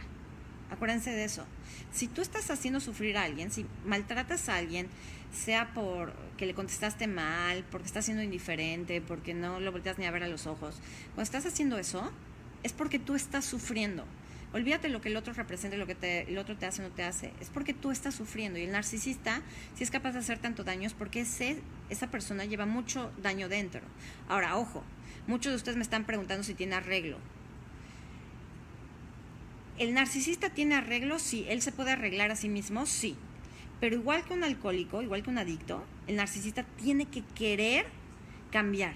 [0.69, 1.45] Acuérdense de eso.
[1.91, 4.87] Si tú estás haciendo sufrir a alguien, si maltratas a alguien,
[5.31, 10.05] sea por que le contestaste mal, porque estás siendo indiferente, porque no lo volteas ni
[10.05, 10.75] a ver a los ojos,
[11.13, 12.11] cuando estás haciendo eso,
[12.63, 14.05] es porque tú estás sufriendo.
[14.53, 17.03] Olvídate lo que el otro representa, lo que el otro te hace o no te
[17.03, 17.33] hace.
[17.41, 18.57] Es porque tú estás sufriendo.
[18.57, 19.41] Y el narcisista,
[19.75, 23.49] si es capaz de hacer tanto daño, es porque ese, esa persona lleva mucho daño
[23.49, 23.81] dentro.
[24.29, 24.81] Ahora, ojo,
[25.27, 27.17] muchos de ustedes me están preguntando si tiene arreglo.
[29.77, 31.19] ¿El narcisista tiene arreglo?
[31.19, 31.45] Sí.
[31.49, 32.85] ¿Él se puede arreglar a sí mismo?
[32.85, 33.15] Sí.
[33.79, 37.85] Pero igual que un alcohólico, igual que un adicto, el narcisista tiene que querer
[38.51, 38.93] cambiar.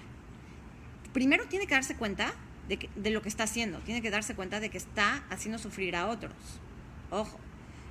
[1.12, 2.32] Primero tiene que darse cuenta
[2.68, 5.96] de, de lo que está haciendo, tiene que darse cuenta de que está haciendo sufrir
[5.96, 6.32] a otros.
[7.10, 7.38] Ojo.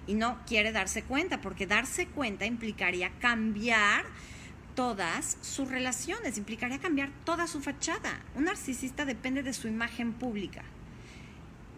[0.07, 4.05] Y no quiere darse cuenta, porque darse cuenta implicaría cambiar
[4.73, 8.21] todas sus relaciones, implicaría cambiar toda su fachada.
[8.33, 10.63] Un narcisista depende de su imagen pública.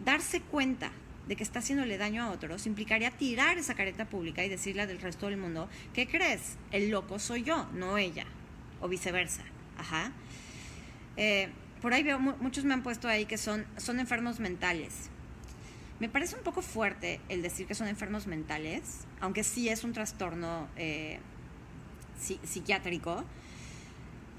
[0.04, 0.90] Darse cuenta
[1.26, 5.00] de que está haciéndole daño a otros, implicaría tirar esa careta pública y decirle del
[5.00, 6.56] resto del mundo, ¿qué crees?
[6.70, 8.26] El loco soy yo, no ella,
[8.80, 9.42] o viceversa.
[9.78, 10.12] Ajá.
[11.16, 11.48] Eh,
[11.80, 15.10] por ahí veo, muchos me han puesto ahí que son, son enfermos mentales.
[16.00, 19.92] Me parece un poco fuerte el decir que son enfermos mentales, aunque sí es un
[19.92, 21.20] trastorno eh,
[22.42, 23.24] psiquiátrico,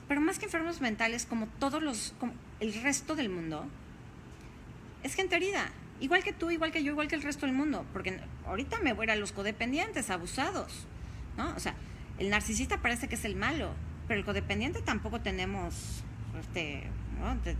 [0.07, 3.65] pero más que enfermos mentales, como todos los, como el resto del mundo,
[5.03, 5.71] es gente herida.
[5.99, 7.85] Igual que tú, igual que yo, igual que el resto del mundo.
[7.93, 10.87] Porque ahorita me voy a los codependientes, abusados.
[11.37, 11.53] ¿no?
[11.55, 11.75] O sea,
[12.19, 13.71] el narcisista parece que es el malo,
[14.07, 16.03] pero el codependiente tampoco tenemos,
[16.39, 16.83] este,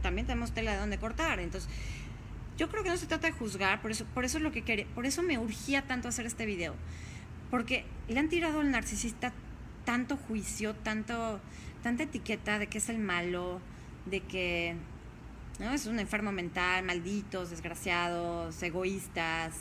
[0.02, 1.40] también tenemos tela de donde cortar.
[1.40, 1.70] Entonces,
[2.58, 4.62] yo creo que no se trata de juzgar, por eso, por eso es lo que
[4.62, 6.76] quería, por eso me urgía tanto hacer este video.
[7.50, 9.34] Porque le han tirado al narcisista
[9.86, 11.40] tanto juicio, tanto,
[11.82, 13.60] tanta etiqueta de que es el malo,
[14.06, 14.76] de que
[15.60, 15.72] ¿no?
[15.72, 19.54] es un enfermo mental, malditos, desgraciados, egoístas.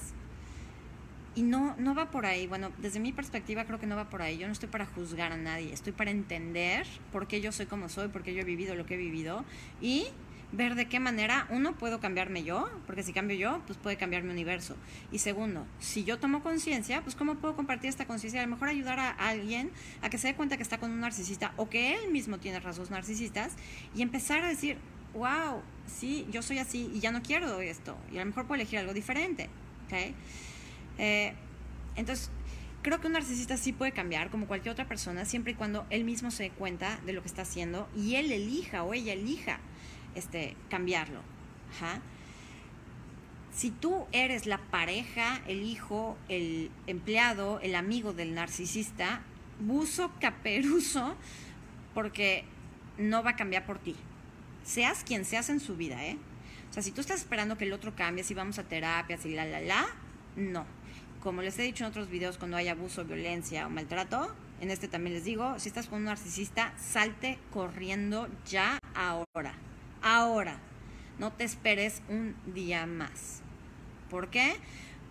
[1.35, 2.47] Y no, no va por ahí.
[2.47, 4.37] Bueno, desde mi perspectiva creo que no va por ahí.
[4.37, 7.89] Yo no estoy para juzgar a nadie, estoy para entender por qué yo soy como
[7.89, 9.45] soy, por qué yo he vivido lo que he vivido
[9.81, 10.07] y
[10.53, 14.23] ver de qué manera, uno, puedo cambiarme yo, porque si cambio yo, pues puede cambiar
[14.23, 14.77] mi universo.
[15.11, 18.69] Y segundo, si yo tomo conciencia, pues cómo puedo compartir esta conciencia, a lo mejor
[18.69, 19.71] ayudar a alguien
[20.03, 22.61] a que se dé cuenta que está con un narcisista o que él mismo tiene
[22.61, 23.55] rasgos narcisistas
[23.95, 24.77] y empezar a decir,
[25.15, 27.97] wow, sí, yo soy así y ya no quiero esto.
[28.13, 29.49] Y a lo mejor puedo elegir algo diferente.
[29.87, 30.15] ¿okay?
[30.99, 31.35] Eh,
[31.97, 32.31] entonces,
[32.83, 36.05] creo que un narcisista sí puede cambiar como cualquier otra persona, siempre y cuando él
[36.05, 39.59] mismo se dé cuenta de lo que está haciendo y él elija o ella elija
[40.15, 41.21] este, cambiarlo.
[43.53, 49.21] Si tú eres la pareja, el hijo, el empleado, el amigo del narcisista,
[49.61, 51.17] buzo caperuso
[51.95, 52.45] porque
[52.99, 53.95] no va a cambiar por ti.
[54.65, 56.17] Seas quien seas en su vida, ¿eh?
[56.71, 59.35] O sea, si tú estás esperando que el otro cambie, si vamos a terapias y
[59.35, 59.87] la, la, la,
[60.37, 60.65] no.
[61.21, 64.89] Como les he dicho en otros videos, cuando hay abuso, violencia o maltrato, en este
[64.89, 69.55] también les digo, si estás con un narcisista, salte corriendo ya ahora
[70.03, 70.57] ahora.
[71.19, 73.41] No te esperes un día más.
[74.11, 74.55] ¿Por qué?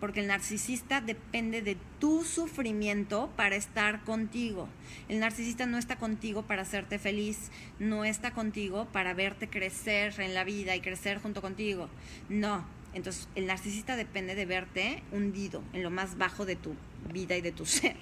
[0.02, 4.68] Porque el narcisista depende de tu sufrimiento para estar contigo.
[5.08, 10.34] El narcisista no está contigo para hacerte feliz, no está contigo para verte crecer en
[10.34, 11.88] la vida y crecer junto contigo.
[12.28, 12.66] No.
[12.94, 16.76] Entonces, el narcisista depende de verte hundido en lo más bajo de tu
[17.14, 17.96] vida y de tu ser.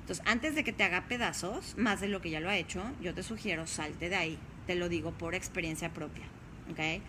[0.00, 2.82] Entonces, antes de que te haga pedazos, más de lo que ya lo ha hecho,
[3.02, 6.24] yo te sugiero salte de ahí te lo digo por experiencia propia.
[6.70, 7.02] ¿okay?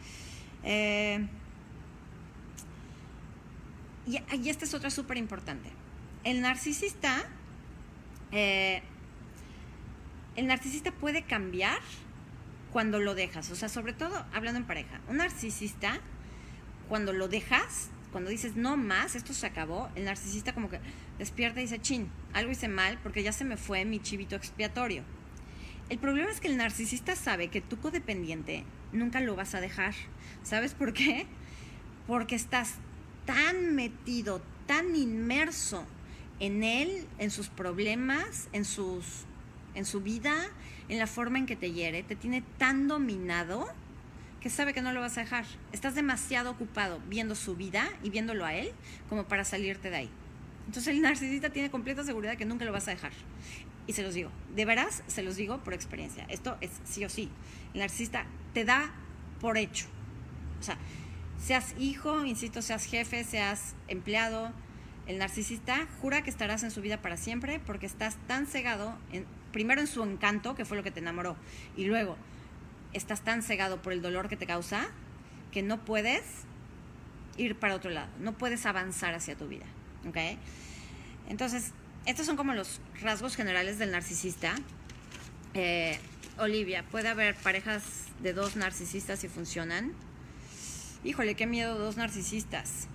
[0.63, 1.25] Eh,
[4.05, 5.69] y, y, esta es otra súper importante.
[6.23, 7.23] El narcisista,
[8.31, 8.81] eh,
[10.35, 11.79] el narcisista puede cambiar
[12.71, 13.51] cuando lo dejas.
[13.51, 14.99] O sea, sobre todo hablando en pareja.
[15.07, 15.99] Un narcisista,
[16.89, 20.79] cuando lo dejas, cuando dices no más, esto se acabó, el narcisista como que
[21.17, 25.03] despierta y dice, chin, algo hice mal porque ya se me fue mi chivito expiatorio.
[25.89, 29.93] El problema es que el narcisista sabe que tu codependiente nunca lo vas a dejar.
[30.43, 31.25] ¿Sabes por qué?
[32.07, 32.75] Porque estás
[33.25, 35.85] tan metido, tan inmerso
[36.39, 39.25] en él, en sus problemas, en sus
[39.75, 40.35] en su vida,
[40.89, 43.67] en la forma en que te hiere, te tiene tan dominado
[44.39, 45.45] que sabe que no lo vas a dejar.
[45.71, 48.71] Estás demasiado ocupado viendo su vida y viéndolo a él
[49.09, 50.09] como para salirte de ahí.
[50.67, 53.11] Entonces el narcisista tiene completa seguridad que nunca lo vas a dejar.
[53.87, 56.25] Y se los digo, de veras se los digo por experiencia.
[56.29, 57.29] Esto es sí o sí.
[57.73, 58.91] El narcisista te da
[59.39, 59.87] por hecho.
[60.59, 60.77] O sea,
[61.43, 64.51] seas hijo, insisto, seas jefe, seas empleado,
[65.07, 69.25] el narcisista jura que estarás en su vida para siempre porque estás tan cegado, en,
[69.51, 71.35] primero en su encanto, que fue lo que te enamoró,
[71.75, 72.15] y luego
[72.93, 74.87] estás tan cegado por el dolor que te causa
[75.51, 76.23] que no puedes
[77.37, 79.65] ir para otro lado, no puedes avanzar hacia tu vida.
[80.07, 80.17] ¿Ok?
[81.29, 81.71] Entonces,
[82.05, 84.55] estos son como los rasgos generales del narcisista.
[85.53, 85.99] Eh,
[86.37, 87.83] Olivia, ¿puede haber parejas
[88.21, 89.93] de dos narcisistas y funcionan?
[91.03, 92.87] Híjole, qué miedo dos narcisistas.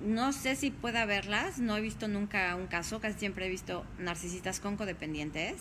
[0.00, 3.84] No sé si puede haberlas, no he visto nunca un caso, casi siempre he visto
[3.98, 5.60] narcisistas con codependientes.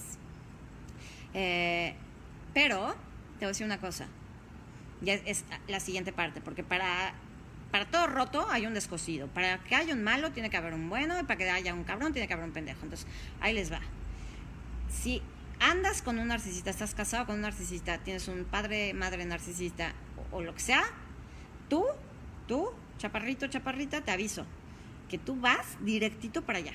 [1.33, 1.95] Eh,
[2.53, 2.93] pero,
[3.39, 4.07] te voy a decir una cosa,
[5.01, 7.13] ya es la siguiente parte, porque para
[7.73, 9.27] para todo roto hay un descosido.
[9.29, 11.83] Para que haya un malo tiene que haber un bueno y para que haya un
[11.83, 12.81] cabrón tiene que haber un pendejo.
[12.83, 13.07] Entonces,
[13.41, 13.79] ahí les va.
[14.91, 15.23] Si
[15.59, 19.93] andas con un narcisista, estás casado con un narcisista, tienes un padre, madre narcisista
[20.31, 20.83] o, lo que sea,
[21.73, 21.86] tú,
[22.47, 24.45] tú, chaparrito, chaparrita, te aviso
[25.09, 26.73] que tú vas directito para allá.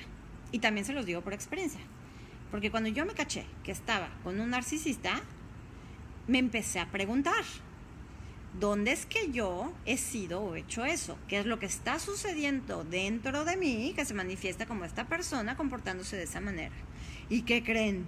[0.51, 1.79] Y también se los digo por experiencia.
[2.51, 5.21] Porque cuando yo me caché que estaba con un narcisista,
[6.27, 7.45] me empecé a preguntar,
[8.59, 11.19] ¿Dónde es que yo he sido o hecho eso?
[11.27, 15.55] ¿Qué es lo que está sucediendo dentro de mí que se manifiesta como esta persona
[15.55, 16.73] comportándose de esa manera?
[17.29, 18.07] ¿Y qué creen?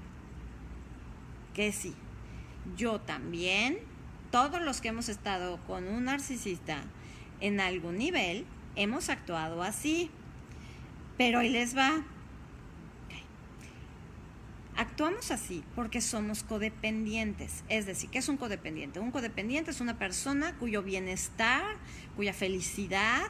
[1.53, 1.93] Que sí.
[2.75, 3.77] Yo también,
[4.31, 6.83] todos los que hemos estado con un narcisista
[7.41, 10.09] en algún nivel, hemos actuado así.
[11.17, 12.03] Pero ahí les va.
[14.77, 17.63] Actuamos así porque somos codependientes.
[17.69, 18.99] Es decir, ¿qué es un codependiente?
[18.99, 21.63] Un codependiente es una persona cuyo bienestar,
[22.15, 23.29] cuya felicidad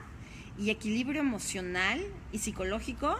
[0.58, 3.20] y equilibrio emocional y psicológico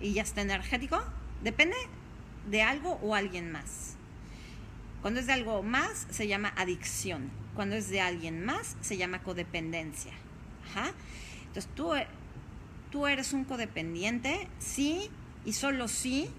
[0.00, 1.02] y hasta energético
[1.42, 1.76] depende
[2.50, 3.93] de algo o alguien más.
[5.04, 7.30] Cuando es de algo más se llama adicción.
[7.54, 10.14] Cuando es de alguien más se llama codependencia.
[11.46, 11.90] Entonces tú,
[12.90, 15.10] tú eres un codependiente, sí
[15.44, 16.30] y solo sí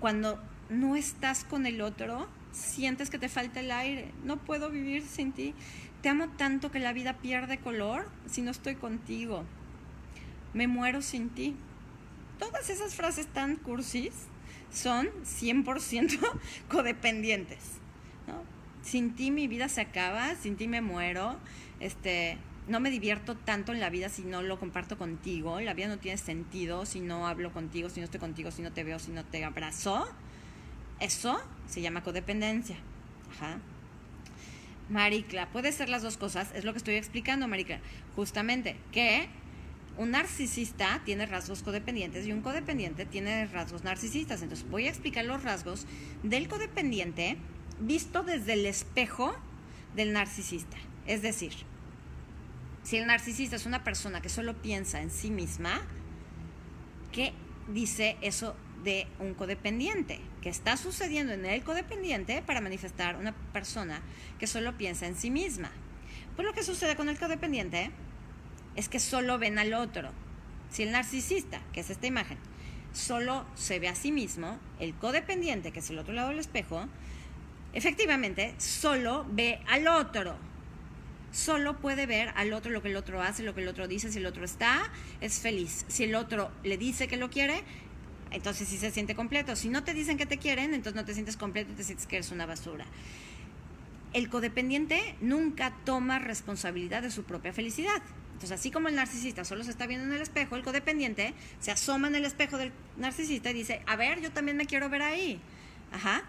[0.00, 5.04] cuando no estás con el otro, sientes que te falta el aire, no puedo vivir
[5.06, 5.54] sin ti,
[6.00, 9.44] te amo tanto que la vida pierde color si no estoy contigo,
[10.52, 11.54] me muero sin ti.
[12.40, 14.12] Todas esas frases tan cursis
[14.72, 16.18] son 100%
[16.68, 17.58] codependientes.
[18.82, 21.36] Sin ti mi vida se acaba, sin ti me muero,
[21.78, 25.86] este, no me divierto tanto en la vida si no lo comparto contigo, la vida
[25.86, 28.98] no tiene sentido si no hablo contigo, si no estoy contigo, si no te veo,
[28.98, 30.08] si no te abrazo.
[30.98, 32.76] Eso se llama codependencia.
[33.30, 33.58] Ajá.
[34.88, 37.80] Maricla, puede ser las dos cosas, es lo que estoy explicando, Maricla.
[38.16, 39.28] Justamente que
[39.98, 44.42] un narcisista tiene rasgos codependientes y un codependiente tiene rasgos narcisistas.
[44.42, 45.86] Entonces voy a explicar los rasgos
[46.22, 47.36] del codependiente
[47.80, 49.34] visto desde el espejo
[49.94, 50.76] del narcisista.
[51.06, 51.52] Es decir,
[52.82, 55.82] si el narcisista es una persona que solo piensa en sí misma,
[57.12, 57.32] ¿qué
[57.68, 60.20] dice eso de un codependiente?
[60.40, 64.00] ¿Qué está sucediendo en el codependiente para manifestar una persona
[64.38, 65.70] que solo piensa en sí misma?
[66.34, 67.90] Pues lo que sucede con el codependiente
[68.76, 70.10] es que solo ven al otro.
[70.70, 72.38] Si el narcisista, que es esta imagen,
[72.92, 76.86] solo se ve a sí mismo, el codependiente, que es el otro lado del espejo,
[77.72, 80.36] efectivamente solo ve al otro
[81.32, 84.12] solo puede ver al otro lo que el otro hace, lo que el otro dice,
[84.12, 85.84] si el otro está, es feliz.
[85.88, 87.64] Si el otro le dice que lo quiere,
[88.30, 89.56] entonces sí se siente completo.
[89.56, 92.06] Si no te dicen que te quieren, entonces no te sientes completo y te sientes
[92.06, 92.86] que eres una basura.
[94.12, 98.02] El codependiente nunca toma responsabilidad de su propia felicidad.
[98.42, 101.70] Entonces, así como el narcisista solo se está viendo en el espejo, el codependiente se
[101.70, 105.02] asoma en el espejo del narcisista y dice, a ver, yo también me quiero ver
[105.02, 105.40] ahí.
[105.92, 106.24] Ajá.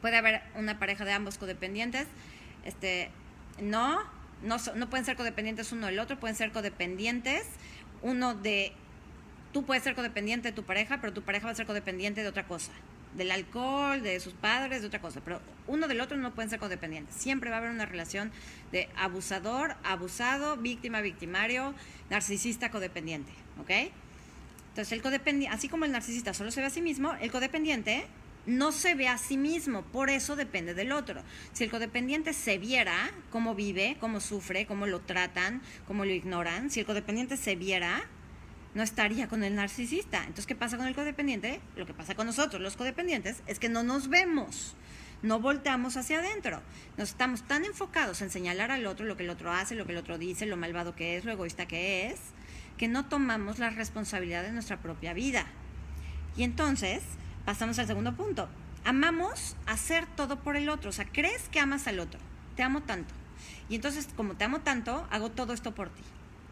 [0.00, 2.06] Puede haber una pareja de ambos codependientes.
[2.64, 3.10] Este,
[3.60, 4.00] no,
[4.42, 7.44] no, no pueden ser codependientes uno del otro, pueden ser codependientes
[8.00, 8.72] uno de,
[9.52, 12.28] tú puedes ser codependiente de tu pareja, pero tu pareja va a ser codependiente de
[12.28, 12.72] otra cosa,
[13.16, 16.58] del alcohol, de sus padres, de otra cosa, pero uno del otro no pueden ser
[16.58, 17.14] codependientes.
[17.14, 18.32] Siempre va a haber una relación
[18.70, 21.74] de abusador, abusado, víctima, victimario,
[22.10, 23.92] narcisista, codependiente, ¿ok?
[24.70, 28.06] Entonces, el codependiente, así como el narcisista solo se ve a sí mismo, el codependiente
[28.46, 31.22] no se ve a sí mismo, por eso depende del otro.
[31.52, 36.70] Si el codependiente se viera cómo vive, cómo sufre, cómo lo tratan, cómo lo ignoran,
[36.70, 38.02] si el codependiente se viera,
[38.74, 40.18] no estaría con el narcisista.
[40.20, 41.60] Entonces, ¿qué pasa con el codependiente?
[41.76, 44.74] Lo que pasa con nosotros, los codependientes, es que no nos vemos,
[45.22, 46.60] no volteamos hacia adentro.
[46.96, 49.92] Nos estamos tan enfocados en señalar al otro lo que el otro hace, lo que
[49.92, 52.20] el otro dice, lo malvado que es, lo egoísta que es,
[52.78, 55.46] que no tomamos la responsabilidad de nuestra propia vida.
[56.36, 57.02] Y entonces,
[57.44, 58.48] pasamos al segundo punto.
[58.84, 60.90] Amamos hacer todo por el otro.
[60.90, 62.18] O sea, crees que amas al otro.
[62.56, 63.14] Te amo tanto.
[63.68, 66.02] Y entonces, como te amo tanto, hago todo esto por ti.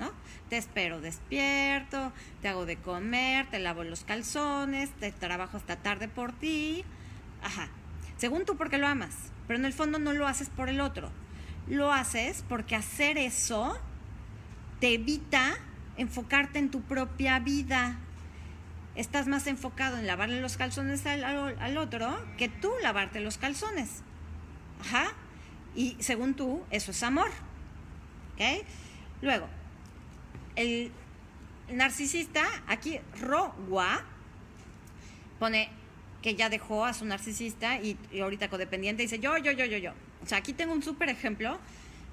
[0.01, 0.11] ¿No?
[0.49, 6.09] Te espero despierto, te hago de comer, te lavo los calzones, te trabajo hasta tarde
[6.09, 6.85] por ti.
[7.43, 7.69] Ajá.
[8.17, 9.15] Según tú, porque lo amas.
[9.47, 11.11] Pero en el fondo no lo haces por el otro.
[11.69, 13.79] Lo haces porque hacer eso
[14.81, 15.57] te evita
[15.97, 17.99] enfocarte en tu propia vida
[18.95, 24.03] estás más enfocado en lavarle los calzones al, otro que tú lavarte los calzones.
[24.81, 25.13] Ajá.
[25.75, 27.31] Y según tú, eso es amor.
[28.35, 28.67] ¿Ok?
[29.23, 29.49] Luego,
[30.61, 30.93] el
[31.73, 34.05] narcisista, aquí Rowa,
[35.39, 35.71] pone
[36.23, 39.93] que ya dejó a su narcisista y, ahorita codependiente dice yo, yo, yo, yo, yo.
[40.23, 41.59] O sea, aquí tengo un súper ejemplo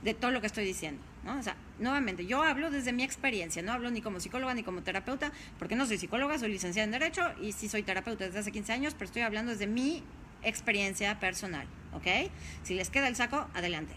[0.03, 1.01] de todo lo que estoy diciendo.
[1.25, 1.37] ¿no?
[1.37, 4.81] O sea, nuevamente, yo hablo desde mi experiencia, no hablo ni como psicóloga ni como
[4.81, 8.53] terapeuta, porque no soy psicóloga, soy licenciada en Derecho y sí soy terapeuta desde hace
[8.53, 10.03] 15 años, pero estoy hablando desde mi
[10.43, 12.31] experiencia personal, ¿ok?
[12.63, 13.93] Si les queda el saco, adelante.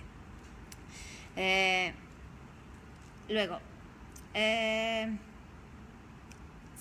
[1.37, 1.93] Eh,
[3.29, 3.61] luego,
[4.35, 5.09] eh,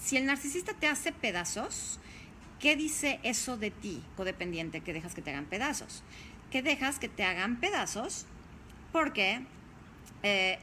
[0.02, 2.00] si el narcisista te hace pedazos,
[2.60, 6.04] ¿qué dice eso de ti, codependiente, que dejas que te hagan pedazos?
[6.52, 8.26] Que dejas que te hagan pedazos
[8.91, 9.41] porque
[10.24, 10.60] eh,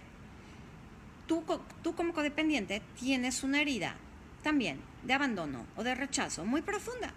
[1.27, 1.45] tú,
[1.83, 3.97] tú como codependiente tienes una herida
[4.43, 7.13] también de abandono o de rechazo muy profunda.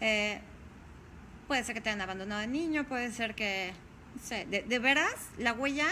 [0.00, 0.40] Eh,
[1.46, 3.72] puede ser que te hayan abandonado de niño, puede ser que,
[4.14, 5.88] no sé, de, veras, la huella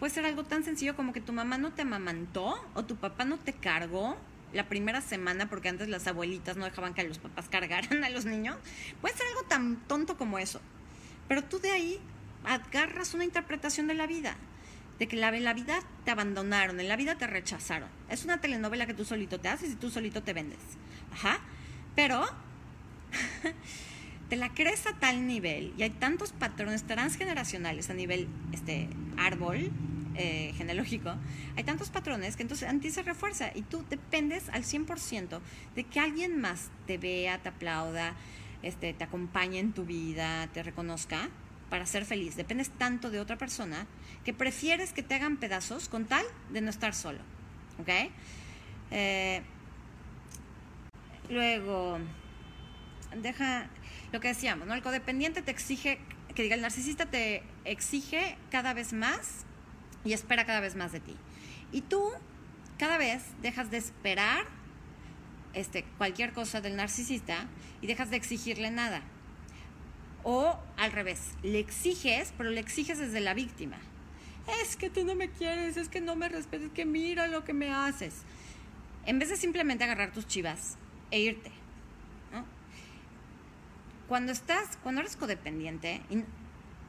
[0.00, 3.26] puede ser algo tan sencillo como que tu mamá no te amamantó o tu papá
[3.26, 4.16] no te cargó
[4.52, 8.24] la primera semana, porque antes las abuelitas no dejaban que los papás cargaran a los
[8.24, 8.56] niños.
[9.00, 10.60] Puede ser algo tan tonto como eso.
[11.28, 12.00] Pero tú de ahí
[12.44, 14.36] agarras una interpretación de la vida,
[14.98, 17.88] de que la, la vida te abandonaron, en la vida te rechazaron.
[18.08, 20.58] Es una telenovela que tú solito te haces y tú solito te vendes.
[21.12, 21.40] Ajá.
[21.94, 22.26] Pero
[24.30, 29.70] te la crees a tal nivel y hay tantos patrones transgeneracionales a nivel este árbol
[30.20, 31.14] eh, genealógico,
[31.56, 35.40] hay tantos patrones que entonces en ti se refuerza y tú dependes al 100%
[35.74, 38.14] de que alguien más te vea, te aplauda,
[38.62, 41.30] este, te acompañe en tu vida, te reconozca
[41.70, 42.36] para ser feliz.
[42.36, 43.86] Dependes tanto de otra persona
[44.22, 47.20] que prefieres que te hagan pedazos con tal de no estar solo.
[47.78, 47.88] ¿Ok?
[48.90, 49.40] Eh,
[51.30, 51.98] luego,
[53.16, 53.68] deja
[54.12, 54.74] lo que decíamos, ¿no?
[54.74, 55.98] El codependiente te exige,
[56.34, 59.46] que diga, el narcisista te exige cada vez más
[60.04, 61.16] y espera cada vez más de ti.
[61.72, 62.10] Y tú
[62.78, 64.46] cada vez dejas de esperar
[65.52, 67.46] este, cualquier cosa del narcisista
[67.82, 69.02] y dejas de exigirle nada.
[70.22, 73.78] O al revés, le exiges, pero le exiges desde la víctima.
[74.62, 77.52] Es que tú no me quieres, es que no me respetas, que mira lo que
[77.52, 78.22] me haces.
[79.06, 80.76] En vez de simplemente agarrar tus chivas
[81.10, 81.50] e irte,
[84.08, 86.02] cuando estás, cuando eres codependiente,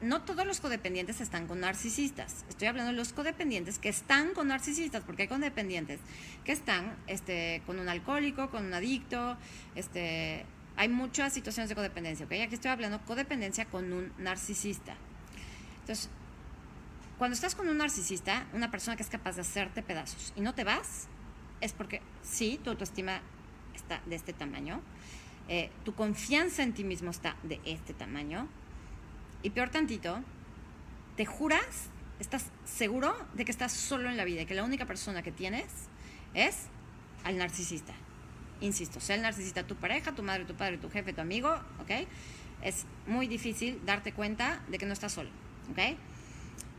[0.02, 2.44] no todos los codependientes están con narcisistas.
[2.48, 6.00] Estoy hablando de los codependientes que están con narcisistas, porque hay codependientes
[6.44, 9.36] que están este, con un alcohólico, con un adicto,
[9.74, 10.44] este,
[10.76, 12.32] hay muchas situaciones de codependencia, ¿ok?
[12.32, 14.96] Aquí estoy hablando de codependencia con un narcisista.
[15.80, 16.10] Entonces,
[17.18, 20.54] cuando estás con un narcisista, una persona que es capaz de hacerte pedazos y no
[20.54, 21.06] te vas,
[21.60, 23.20] es porque sí, tu autoestima
[23.74, 24.80] está de este tamaño,
[25.48, 28.48] eh, tu confianza en ti mismo está de este tamaño.
[29.42, 30.20] Y peor tantito,
[31.16, 31.90] te juras,
[32.20, 35.32] estás seguro de que estás solo en la vida y que la única persona que
[35.32, 35.66] tienes
[36.34, 36.66] es
[37.24, 37.92] al narcisista.
[38.60, 42.06] Insisto, sea el narcisista tu pareja, tu madre, tu padre, tu jefe, tu amigo, ¿ok?
[42.62, 45.30] Es muy difícil darte cuenta de que no estás solo,
[45.72, 45.96] ¿ok?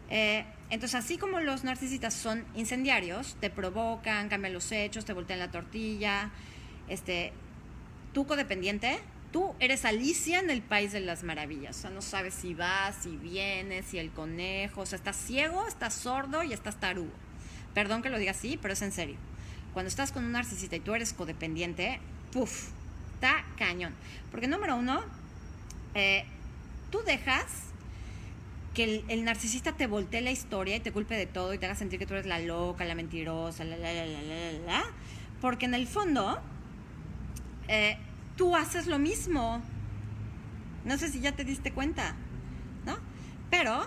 [0.10, 5.40] Eh, entonces, así como los narcisistas son incendiarios, te provocan, cambian los hechos, te voltean
[5.40, 6.32] la tortilla,
[6.88, 7.34] este,
[8.14, 9.00] tú codependiente,
[9.34, 11.78] tú eres Alicia en el País de las Maravillas.
[11.78, 14.82] O sea, no sabes si vas, si vienes, si el conejo.
[14.82, 17.12] O sea, estás ciego, estás sordo y estás tarugo.
[17.74, 19.18] Perdón que lo diga así, pero es en serio.
[19.74, 22.00] Cuando estás con un narcisista y tú eres codependiente,
[22.32, 22.70] puff,
[23.16, 23.94] está cañón.
[24.30, 25.02] Porque número uno,
[25.96, 26.26] eh,
[26.92, 27.48] tú dejas
[28.76, 31.66] que el, el, narcisista te voltee la historia y te culpe de todo y te
[31.66, 34.84] haga sentir que tú eres la loca, la mentirosa, la, la, la, la, la, la.
[35.42, 36.40] Porque en el fondo,
[37.68, 37.98] eh,
[38.36, 39.62] tú haces lo mismo.
[40.86, 42.16] No sé si ya te diste cuenta,
[42.86, 42.98] ¿no?
[43.50, 43.86] Pero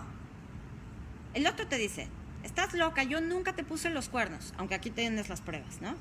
[1.34, 2.08] el otro te dice,
[2.42, 5.94] estás loca, yo nunca te puse los cuernos, aunque aquí tienes las pruebas, ¿no?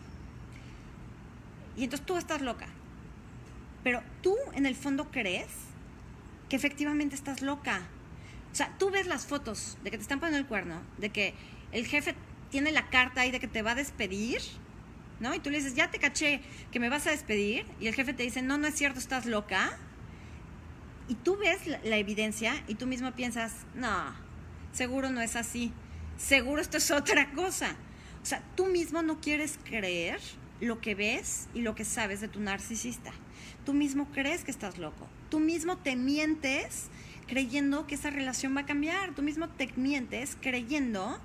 [1.76, 2.68] Y entonces tú estás loca.
[3.84, 5.50] Pero tú en el fondo crees
[6.50, 7.82] que efectivamente estás loca.
[8.52, 11.34] O sea, tú ves las fotos de que te están poniendo el cuerno, de que
[11.72, 12.16] el jefe
[12.50, 14.42] tiene la carta ahí de que te va a despedir
[15.20, 15.34] ¿no?
[15.34, 16.42] Y tú le dices, ya te caché
[16.72, 19.26] que me vas a despedir, y el jefe te dice, no, no es cierto, estás
[19.26, 19.78] loca.
[21.08, 24.16] Y tú ves la, la evidencia y tú mismo piensas, no,
[24.72, 25.72] seguro no es así,
[26.18, 27.76] seguro esto es otra cosa.
[28.24, 30.20] O sea, tú mismo no quieres creer
[30.62, 33.12] lo que ves y lo que sabes de tu narcisista.
[33.66, 35.08] Tú mismo crees que estás loco.
[35.30, 36.88] Tú mismo te mientes
[37.28, 39.14] creyendo que esa relación va a cambiar.
[39.14, 41.20] Tú mismo te mientes creyendo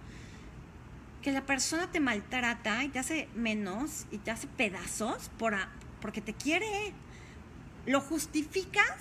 [1.23, 5.57] que la persona te maltrata y te hace menos y te hace pedazos por
[6.01, 6.93] porque te quiere.
[7.87, 8.97] Lo justificas.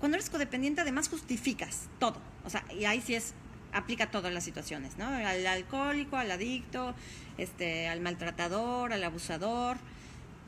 [0.00, 2.20] Cuando eres codependiente, además justificas todo.
[2.44, 3.34] O sea, y ahí sí es,
[3.72, 5.06] aplica todas las situaciones, ¿no?
[5.06, 6.94] Al alcohólico, al adicto,
[7.38, 9.76] este, al maltratador, al abusador,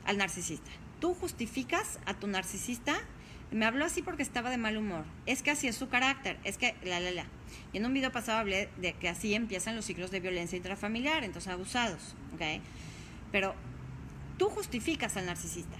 [0.05, 0.69] al narcisista.
[0.99, 2.99] Tú justificas a tu narcisista
[3.51, 5.05] me habló así porque estaba de mal humor.
[5.25, 6.37] Es que así es su carácter.
[6.43, 7.25] Es que la, la, la.
[7.73, 11.23] Y en un video pasado hablé de que así empiezan los ciclos de violencia intrafamiliar,
[11.23, 12.15] entonces abusados.
[13.31, 13.55] Pero
[14.37, 15.77] tú justificas al narcisista.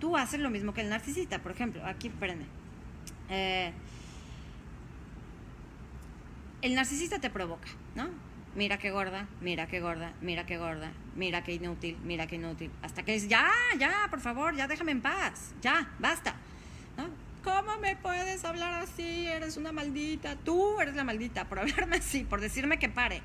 [0.00, 1.40] Tú haces lo mismo que el narcisista.
[1.40, 2.44] Por ejemplo, aquí, espérenme.
[3.30, 3.72] Eh,
[6.62, 8.08] el narcisista te provoca, ¿no?
[8.56, 12.70] Mira qué gorda, mira qué gorda, mira qué gorda, mira qué inútil, mira qué inútil.
[12.82, 16.34] Hasta que dices, ya, ya, por favor, ya déjame en paz, ya, basta.
[17.46, 19.28] ¿Cómo me puedes hablar así?
[19.28, 20.34] Eres una maldita.
[20.34, 23.22] Tú eres la maldita por hablarme así, por decirme que pare.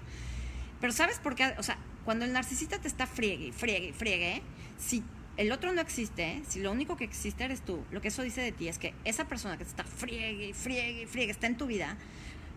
[0.80, 1.56] Pero ¿sabes por qué?
[1.58, 4.44] O sea, cuando el narcisista te está friegue, friegue, friegue,
[4.78, 5.04] si
[5.38, 8.42] el otro no existe, si lo único que existe eres tú, lo que eso dice
[8.42, 11.66] de ti es que esa persona que te está friegue, friegue, friegue, está en tu
[11.66, 11.98] vida,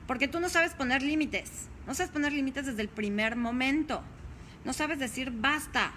[0.07, 1.69] porque tú no sabes poner límites.
[1.87, 4.03] No sabes poner límites desde el primer momento.
[4.67, 5.95] No sabes decir basta.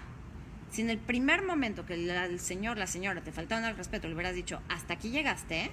[0.70, 4.14] Si en el primer momento que el señor, la señora te faltaron al respeto, le
[4.14, 5.70] hubieras dicho hasta aquí llegaste,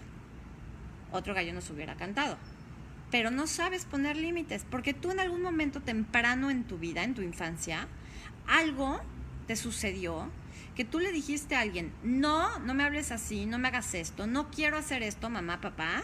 [1.11, 2.37] otro gallo nos hubiera cantado.
[3.11, 7.13] Pero no sabes poner límites, porque tú en algún momento temprano en tu vida, en
[7.13, 7.87] tu infancia,
[8.47, 9.01] algo
[9.47, 10.29] te sucedió
[10.75, 14.27] que tú le dijiste a alguien, no, no me hables así, no me hagas esto,
[14.27, 16.03] no quiero hacer esto, mamá, papá,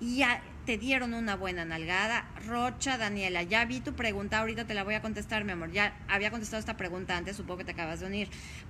[0.00, 2.24] y ya te dieron una buena nalgada.
[2.46, 5.72] Rocha, Daniela, ya vi tu pregunta, ahorita te la voy a contestar, mi amor.
[5.72, 8.28] Ya había contestado esta pregunta antes, supongo que te acabas de unir.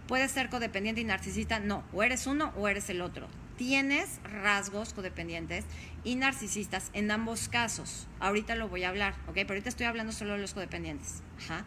[0.08, 1.60] ¿Puedes ser codependiente y narcisista?
[1.60, 3.28] No, o eres uno o eres el otro.
[3.56, 5.64] Tienes rasgos codependientes
[6.02, 8.08] y narcisistas en ambos casos.
[8.20, 9.34] Ahorita lo voy a hablar, ¿ok?
[9.34, 11.22] Pero ahorita estoy hablando solo de los codependientes.
[11.38, 11.66] Ajá.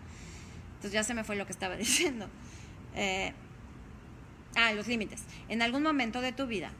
[0.76, 2.28] Entonces ya se me fue lo que estaba diciendo.
[2.96, 3.34] Eh,
[4.56, 5.24] ah, los límites.
[5.50, 6.72] En algún momento de tu vida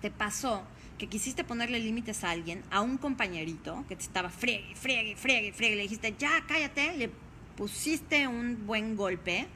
[0.00, 0.64] te pasó
[0.98, 5.52] que quisiste ponerle límites a alguien, a un compañerito que te estaba friegue, friegue, friegue,
[5.52, 7.10] friegue, le dijiste, ya, cállate, le
[7.56, 9.46] pusiste un buen golpe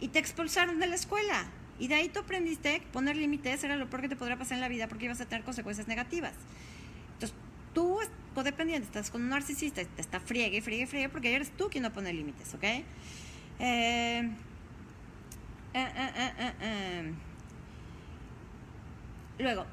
[0.00, 1.46] y te expulsaron de la escuela.
[1.80, 4.54] Y de ahí tú aprendiste que poner límites era lo peor que te podría pasar
[4.54, 6.32] en la vida porque ibas a tener consecuencias negativas.
[7.14, 7.36] Entonces,
[7.74, 7.98] tú,
[8.34, 11.92] codependiente, estás con un narcisista, te está friegue, friegue, friegue, porque eres tú quien no
[11.92, 12.64] pone límites, ¿ok?
[12.64, 12.84] Eh,
[15.74, 15.90] eh,
[16.60, 17.12] eh,
[19.38, 19.66] Luego,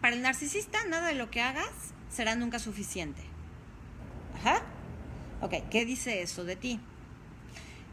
[0.00, 1.70] para el narcisista, nada de lo que hagas
[2.10, 3.22] será nunca suficiente.
[4.36, 4.62] Ajá.
[5.40, 6.80] Ok, ¿qué dice eso de ti?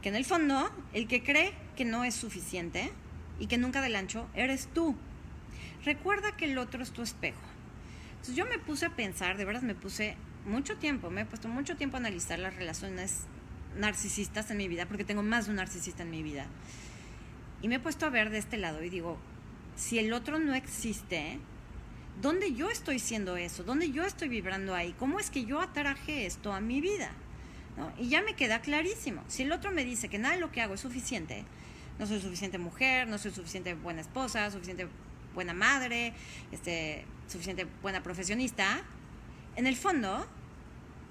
[0.02, 2.92] Que en el fondo, el que cree que no es suficiente
[3.40, 4.96] y que nunca del ancho, eres tú.
[5.86, 7.40] Recuerda que el otro es tu espejo.
[8.12, 10.16] Entonces yo me puse a pensar, de verdad me puse
[10.46, 13.24] mucho tiempo, me he puesto mucho tiempo a analizar las relaciones
[13.78, 16.48] narcisistas en mi vida, porque tengo más de un narcisista en mi vida.
[17.62, 19.18] Y me he puesto a ver de este lado y digo,
[19.80, 21.40] si el otro no existe,
[22.22, 23.64] ¿dónde yo estoy siendo eso?
[23.64, 24.94] ¿Dónde yo estoy vibrando ahí?
[25.00, 27.12] ¿Cómo es que yo atraje esto a mi vida?
[27.98, 29.24] Y ya me queda clarísimo.
[29.30, 31.46] Si el otro me dice que nada de lo que hago es suficiente,
[31.98, 34.90] no soy suficiente mujer, no soy suficiente buena esposa, suficiente
[35.34, 36.14] buena madre,
[36.52, 38.82] este, suficiente buena profesionista,
[39.56, 40.28] en el fondo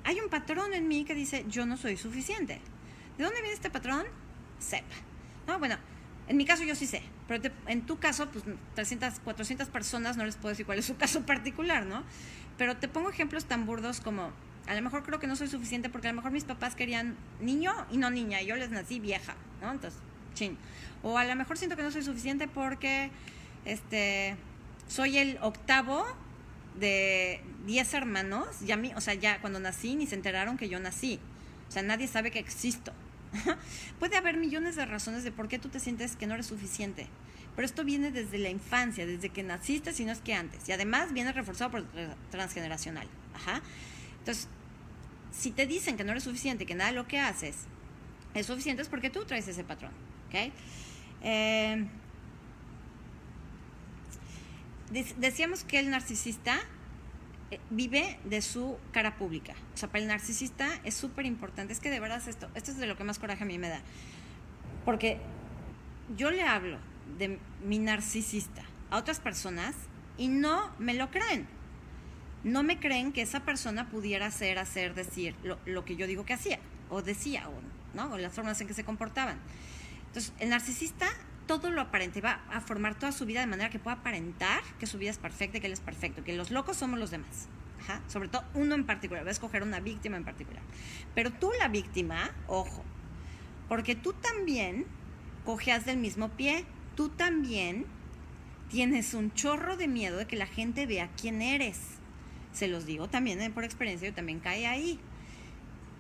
[0.05, 2.61] hay un patrón en mí que dice yo no soy suficiente.
[3.17, 4.05] ¿De dónde viene este patrón?
[4.59, 4.95] Sepa.
[5.47, 5.79] No, bueno,
[6.29, 10.25] en mi caso yo sí sé, pero en tu caso, pues 300, 400 personas, no
[10.25, 12.05] les puedo decir cuál es su caso particular, ¿no?
[12.57, 14.31] Pero te pongo ejemplos tan burdos como,
[14.67, 17.17] a lo mejor creo que no soy suficiente porque a lo mejor mis papás querían
[17.41, 19.73] niño y no niña, y yo les nací vieja, ¿no?
[19.73, 20.01] Entonces,
[20.35, 20.57] ching.
[21.03, 23.11] O a lo mejor siento que no soy suficiente porque,
[23.65, 24.37] este,
[24.89, 26.05] soy el octavo
[26.79, 30.79] de 10 hermanos, ya mí, o sea, ya cuando nací ni se enteraron que yo
[30.79, 31.19] nací.
[31.69, 32.93] O sea, nadie sabe que existo.
[33.99, 37.07] Puede haber millones de razones de por qué tú te sientes que no eres suficiente,
[37.57, 40.73] pero esto viene desde la infancia, desde que naciste, si no es que antes, y
[40.73, 41.85] además viene reforzado por
[42.31, 43.07] transgeneracional.
[43.35, 43.61] Ajá.
[44.21, 44.49] Entonces,
[45.33, 47.57] si te dicen que no eres suficiente, que nada de lo que haces
[48.35, 49.93] es suficiente, es porque tú traes ese patrón.
[50.29, 50.53] ¿okay?
[51.23, 51.87] Eh,
[55.19, 56.61] decíamos que el narcisista
[57.71, 59.55] vive de su cara pública.
[59.75, 61.73] O sea, para el narcisista es súper importante.
[61.73, 63.69] Es que de verdad esto, esto es de lo que más coraje a mí me
[63.69, 63.81] da.
[64.85, 65.19] Porque
[66.17, 66.79] yo le hablo
[67.19, 69.75] de mi narcisista a otras personas
[70.17, 71.47] y no me lo creen.
[72.45, 76.25] No me creen que esa persona pudiera hacer, hacer, decir lo, lo que yo digo
[76.25, 78.13] que hacía, o decía, o, ¿no?
[78.13, 79.39] o las formas en que se comportaban.
[80.07, 81.07] Entonces, el narcisista
[81.49, 84.87] todo lo aparente, va a formar toda su vida de manera que pueda aparentar que
[84.87, 87.49] su vida es perfecta que él es perfecto, que los locos somos los demás.
[88.07, 90.63] Sobre todo uno en particular, va a escoger una víctima en particular.
[91.15, 92.85] Pero tú la víctima, ojo,
[93.69, 94.87] porque tú también
[95.45, 97.87] cojeas del mismo pie, tú también
[98.69, 101.81] tienes un chorro de miedo de que la gente vea quién eres.
[102.53, 105.01] Se los digo también eh, por experiencia, yo también caí ahí.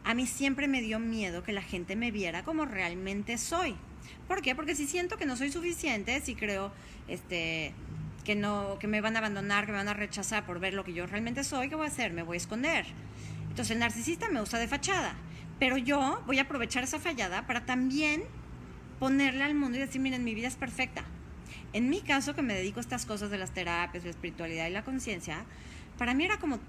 [0.04, 3.76] A mí siempre me dio miedo que la gente me viera como realmente soy.
[4.26, 4.54] ¿Por qué?
[4.54, 6.72] Porque si siento que no soy suficiente, si creo
[7.08, 7.72] este,
[8.24, 10.84] que, no, que me van a abandonar, que me van a rechazar por ver lo
[10.84, 12.12] que yo realmente soy, ¿qué voy a hacer?
[12.12, 12.86] Me voy a esconder.
[13.42, 15.14] Entonces el narcisista me usa de fachada,
[15.58, 18.22] pero yo voy a aprovechar esa fallada para también
[18.98, 21.04] ponerle al mundo y decir, miren, mi vida es perfecta.
[21.72, 24.70] En mi caso, que me dedico a estas cosas de las terapias, la espiritualidad y
[24.70, 25.44] la conciencia,
[25.98, 26.60] para mí era como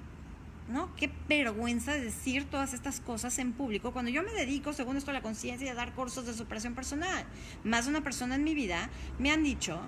[0.70, 0.96] ¿no?
[0.96, 5.16] Qué vergüenza decir todas estas cosas en público cuando yo me dedico, según esto, a
[5.16, 7.26] la conciencia y a dar cursos de superación personal.
[7.64, 9.82] Más de una persona en mi vida me han dicho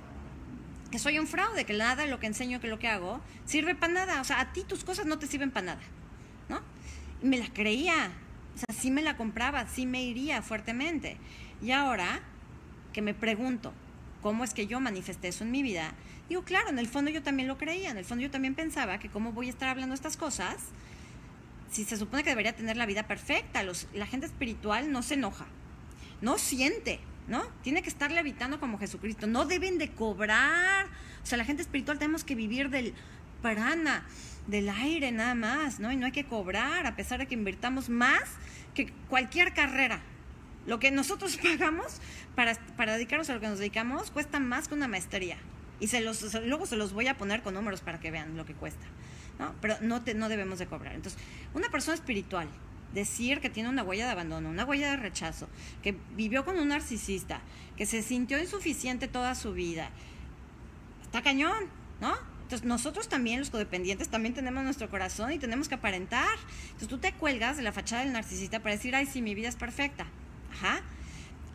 [0.89, 3.93] que soy un fraude, que nada lo que enseño, que lo que hago, sirve para
[3.93, 4.21] nada.
[4.21, 5.81] O sea, a ti tus cosas no te sirven para nada,
[6.49, 6.61] ¿no?
[7.21, 8.11] Y me la creía,
[8.55, 11.17] o sea, sí me la compraba, sí me iría fuertemente.
[11.61, 12.21] Y ahora
[12.91, 13.71] que me pregunto,
[14.21, 15.93] ¿cómo es que yo manifesté eso en mi vida?
[16.31, 18.99] Digo, claro, en el fondo yo también lo creía, en el fondo yo también pensaba
[18.99, 20.55] que cómo voy a estar hablando estas cosas
[21.69, 23.63] si se supone que debería tener la vida perfecta.
[23.63, 25.45] Los, la gente espiritual no se enoja,
[26.21, 27.43] no siente, ¿no?
[27.63, 29.27] Tiene que estar levitando como Jesucristo.
[29.27, 30.85] No deben de cobrar.
[31.21, 32.93] O sea, la gente espiritual tenemos que vivir del
[33.41, 34.05] prana,
[34.47, 35.91] del aire nada más, ¿no?
[35.91, 38.23] Y no hay que cobrar, a pesar de que invirtamos más
[38.73, 39.99] que cualquier carrera.
[40.65, 41.99] Lo que nosotros pagamos
[42.35, 45.37] para, para dedicarnos a lo que nos dedicamos cuesta más que una maestría.
[45.81, 48.45] Y se los, luego se los voy a poner con números para que vean lo
[48.45, 48.85] que cuesta.
[49.39, 49.53] ¿no?
[49.59, 50.95] Pero no, te, no debemos de cobrar.
[50.95, 51.19] Entonces,
[51.53, 52.47] una persona espiritual,
[52.93, 55.49] decir que tiene una huella de abandono, una huella de rechazo,
[55.81, 57.41] que vivió con un narcisista,
[57.75, 59.89] que se sintió insuficiente toda su vida,
[61.01, 61.65] está cañón,
[61.99, 62.13] ¿no?
[62.43, 66.37] Entonces nosotros también, los codependientes, también tenemos nuestro corazón y tenemos que aparentar.
[66.63, 69.47] Entonces tú te cuelgas de la fachada del narcisista para decir, ay, sí, mi vida
[69.47, 70.05] es perfecta.
[70.51, 70.81] Ajá.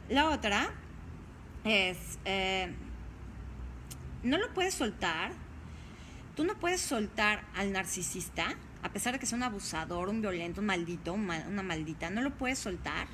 [0.08, 0.70] La otra
[1.64, 2.72] es, eh,
[4.22, 5.32] no lo puedes soltar.
[6.34, 10.60] Tú no puedes soltar al narcisista, a pesar de que sea un abusador, un violento,
[10.60, 13.06] un maldito, una maldita, no lo puedes soltar.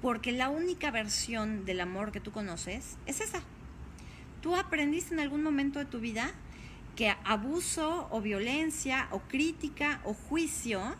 [0.00, 3.42] Porque la única versión del amor que tú conoces es esa.
[4.40, 6.32] Tú aprendiste en algún momento de tu vida
[6.96, 10.96] que abuso o violencia o crítica o juicio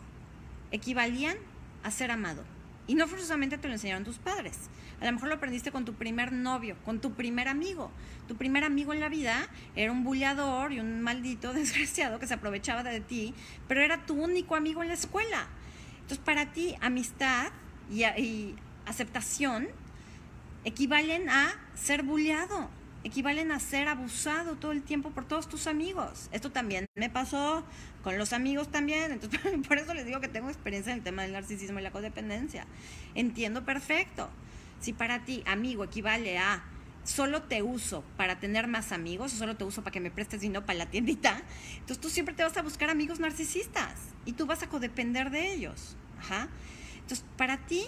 [0.71, 1.35] equivalían
[1.83, 2.43] a ser amado.
[2.87, 4.57] Y no forzosamente te lo enseñaron tus padres.
[5.03, 7.91] A lo mejor lo aprendiste con tu primer novio, con tu primer amigo.
[8.29, 12.35] Tu primer amigo en la vida era un bulleador y un maldito desgraciado que se
[12.35, 13.33] aprovechaba de ti,
[13.67, 15.47] pero era tu único amigo en la escuela.
[15.95, 17.51] Entonces, para ti, amistad
[17.91, 19.67] y, y aceptación
[20.63, 22.69] equivalen a ser bulleado,
[23.03, 26.29] equivalen a ser abusado todo el tiempo por todos tus amigos.
[26.31, 27.65] Esto también me pasó
[28.03, 31.23] con los amigos también, entonces por eso les digo que tengo experiencia en el tema
[31.23, 32.65] del narcisismo y la codependencia.
[33.15, 34.29] Entiendo perfecto.
[34.83, 36.61] Si para ti amigo equivale a
[37.05, 40.41] solo te uso para tener más amigos o solo te uso para que me prestes
[40.41, 41.41] dinero para la tiendita,
[41.75, 43.93] entonces tú siempre te vas a buscar amigos narcisistas
[44.25, 45.95] y tú vas a codepender de ellos.
[46.95, 47.85] Entonces, para ti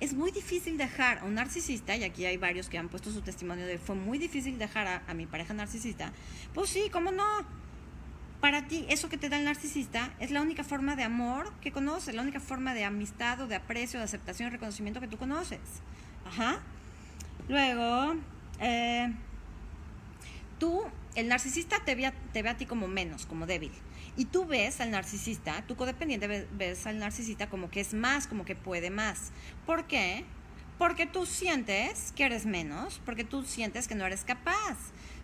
[0.00, 3.22] es muy difícil dejar a un narcisista, y aquí hay varios que han puesto su
[3.22, 6.12] testimonio de fue muy difícil dejar a, a mi pareja narcisista.
[6.52, 7.24] Pues sí, ¿cómo no?
[8.42, 11.70] Para ti, eso que te da el narcisista es la única forma de amor que
[11.72, 15.16] conoces, la única forma de amistad o de aprecio, de aceptación y reconocimiento que tú
[15.16, 15.60] conoces.
[16.24, 16.60] Ajá.
[17.48, 18.14] Luego,
[18.60, 19.12] eh,
[20.58, 20.82] tú,
[21.14, 23.72] el narcisista te ve, a, te ve a ti como menos, como débil.
[24.16, 28.44] Y tú ves al narcisista, tu codependiente ves al narcisista como que es más, como
[28.44, 29.32] que puede más.
[29.64, 30.24] ¿Por qué?
[30.78, 34.76] Porque tú sientes que eres menos, porque tú sientes que no eres capaz,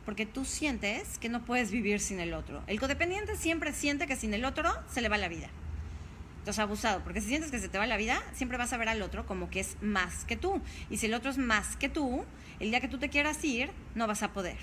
[0.04, 2.62] porque tú sientes que no puedes vivir sin el otro.
[2.66, 5.48] El codependiente siempre siente que sin el otro se le va la vida.
[6.38, 8.88] Entonces, abusado, porque si sientes que se te va la vida, siempre vas a ver
[8.88, 10.60] al otro como que es más que tú.
[10.88, 12.24] Y si el otro es más que tú,
[12.60, 14.58] el día que tú te quieras ir, no vas a poder.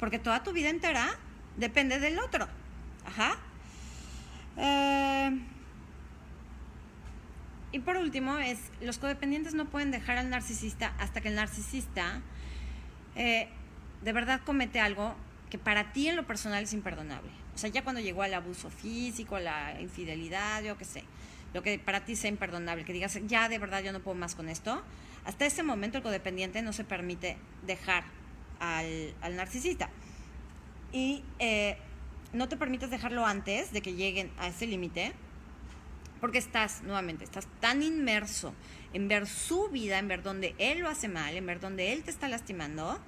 [0.00, 1.18] Porque toda tu vida entera
[1.56, 2.48] depende del otro.
[3.04, 3.36] Ajá.
[4.56, 5.38] Eh,
[7.72, 12.20] y por último, es los codependientes no pueden dejar al narcisista hasta que el narcisista
[13.16, 13.48] eh,
[14.02, 15.14] de verdad comete algo
[15.50, 17.30] que para ti en lo personal es imperdonable.
[17.54, 21.04] O sea, ya cuando llegó al abuso físico, la infidelidad, yo qué sé,
[21.52, 24.34] lo que para ti sea imperdonable, que digas, ya de verdad yo no puedo más
[24.34, 24.82] con esto,
[25.24, 27.36] hasta ese momento el codependiente no se permite
[27.66, 28.04] dejar
[28.58, 29.90] al, al narcisista.
[30.92, 31.76] Y eh,
[32.32, 35.12] no te permites dejarlo antes de que lleguen a ese límite,
[36.20, 38.54] porque estás, nuevamente, estás tan inmerso
[38.92, 42.04] en ver su vida, en ver dónde él lo hace mal, en ver dónde él
[42.04, 42.98] te está lastimando,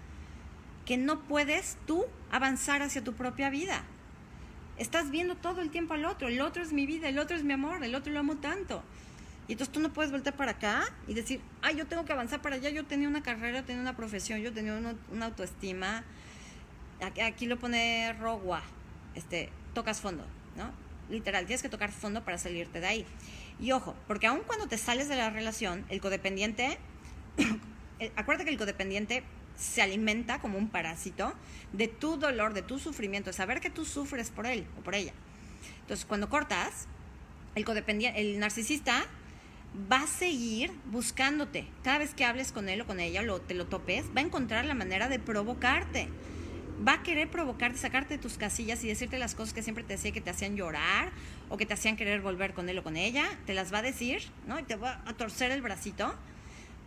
[0.85, 3.85] que no puedes tú avanzar hacia tu propia vida.
[4.77, 7.45] Estás viendo todo el tiempo al otro, el otro es mi vida, el otro es
[7.45, 8.83] mi amor, el otro lo amo tanto.
[9.47, 12.41] Y entonces tú no puedes voltear para acá y decir, ay, yo tengo que avanzar
[12.41, 16.03] para allá, yo tenía una carrera, tenía una profesión, yo tenía una, autoestima.
[17.23, 18.63] Aquí, lo pone Rogua,
[19.15, 20.25] este, tocas fondo,
[20.57, 20.71] ¿no?
[21.11, 23.07] Literal, tienes que tocar fondo para salirte de ahí.
[23.61, 26.79] Y ojo, porque aun cuando te sales de la relación, el codependiente,
[28.17, 29.23] acuérdate que el codependiente
[29.57, 31.35] se alimenta como un parásito
[31.73, 34.95] de tu dolor, de tu sufrimiento, de saber que tú sufres por él o por
[34.95, 35.13] ella.
[35.81, 36.87] Entonces, cuando cortas,
[37.55, 39.07] el codependiente, el narcisista
[39.91, 41.67] va a seguir buscándote.
[41.83, 44.25] Cada vez que hables con él o con ella, o te lo topes, va a
[44.25, 46.09] encontrar la manera de provocarte.
[46.87, 49.95] Va a querer provocarte, sacarte de tus casillas y decirte las cosas que siempre te
[49.95, 51.13] decía que te hacían llorar
[51.49, 53.25] o que te hacían querer volver con él o con ella.
[53.47, 54.59] Te las va a decir, ¿no?
[54.59, 56.15] Y te va a torcer el bracito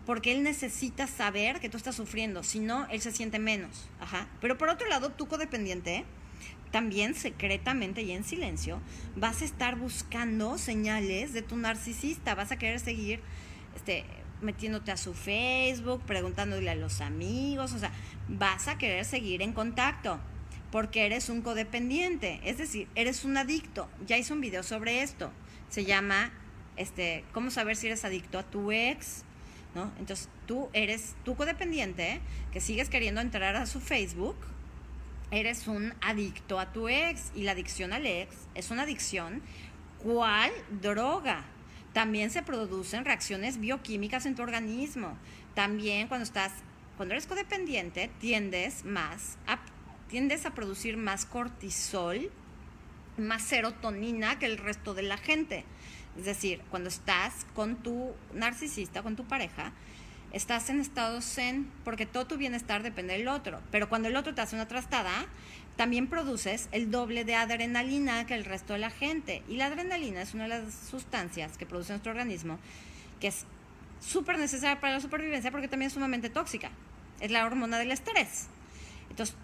[0.08, 3.90] porque él necesita saber que tú estás sufriendo, si no, él se siente menos.
[4.00, 4.30] Ajá.
[4.40, 6.06] Pero por otro lado, tú codependiente,
[6.72, 8.80] también secretamente y en silencio,
[9.18, 13.20] vas a estar buscando señales de tu narcisista, vas a querer seguir
[13.76, 14.06] este,
[14.42, 17.92] metiéndote a su Facebook, preguntándole a los amigos, o sea,
[18.30, 20.22] vas a querer seguir en contacto
[20.72, 23.90] porque eres un codependiente, es decir, eres un adicto.
[24.06, 25.34] Ya hice un video sobre esto.
[25.68, 26.32] se llama
[26.78, 29.26] este, cómo saber si eres adicto a tu ex,
[29.76, 29.92] ¿no?
[30.00, 34.36] Entonces, tú eres tu codependiente que sigues queriendo entrar a su Facebook,
[35.32, 39.42] eres un adicto a tu ex y la adicción al ex es una adicción
[40.02, 40.52] ¿cuál
[40.82, 41.44] droga?
[41.94, 45.18] También se producen reacciones bioquímicas en tu organismo.
[45.54, 46.52] También cuando estás
[46.96, 49.60] cuando eres codependiente tiendes más a
[50.10, 52.32] tiendes a producir más cortisol,
[53.18, 55.66] más serotonina que el resto de la gente.
[56.18, 59.72] Es decir, cuando estás con tu narcisista, con tu pareja,
[60.34, 63.62] estás en estado zen porque todo tu bienestar depende del otro.
[63.72, 65.28] Pero cuando el otro te hace una trastada,
[65.76, 69.44] también produces el doble de adrenalina que el resto de la gente.
[69.48, 72.58] Y la adrenalina es una de las sustancias que produce nuestro organismo
[73.20, 73.46] que es
[74.00, 76.72] súper necesaria para la supervivencia porque también es sumamente tóxica.
[77.20, 78.48] Es la hormona del estrés.
[79.10, 79.36] Entonces,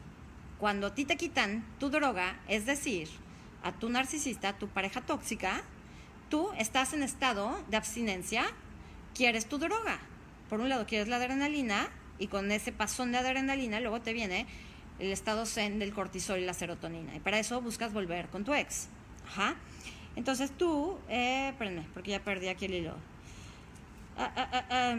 [0.59, 3.09] cuando a ti te quitan tu droga, es decir,
[3.63, 5.63] a tu narcisista, a tu pareja tóxica,
[6.33, 8.43] tú estás en estado de abstinencia,
[9.13, 9.99] quieres tu droga.
[10.49, 14.47] Por un lado quieres la adrenalina y con ese pasón de adrenalina luego te viene
[14.97, 17.15] el estado zen del cortisol y la serotonina.
[17.15, 18.87] Y para eso buscas volver con tu ex.
[19.27, 19.53] Ajá.
[20.15, 21.53] Entonces tú, eh,
[21.93, 22.95] porque ya perdí aquí el hilo.
[24.17, 24.97] Ah, ah, ah, ah.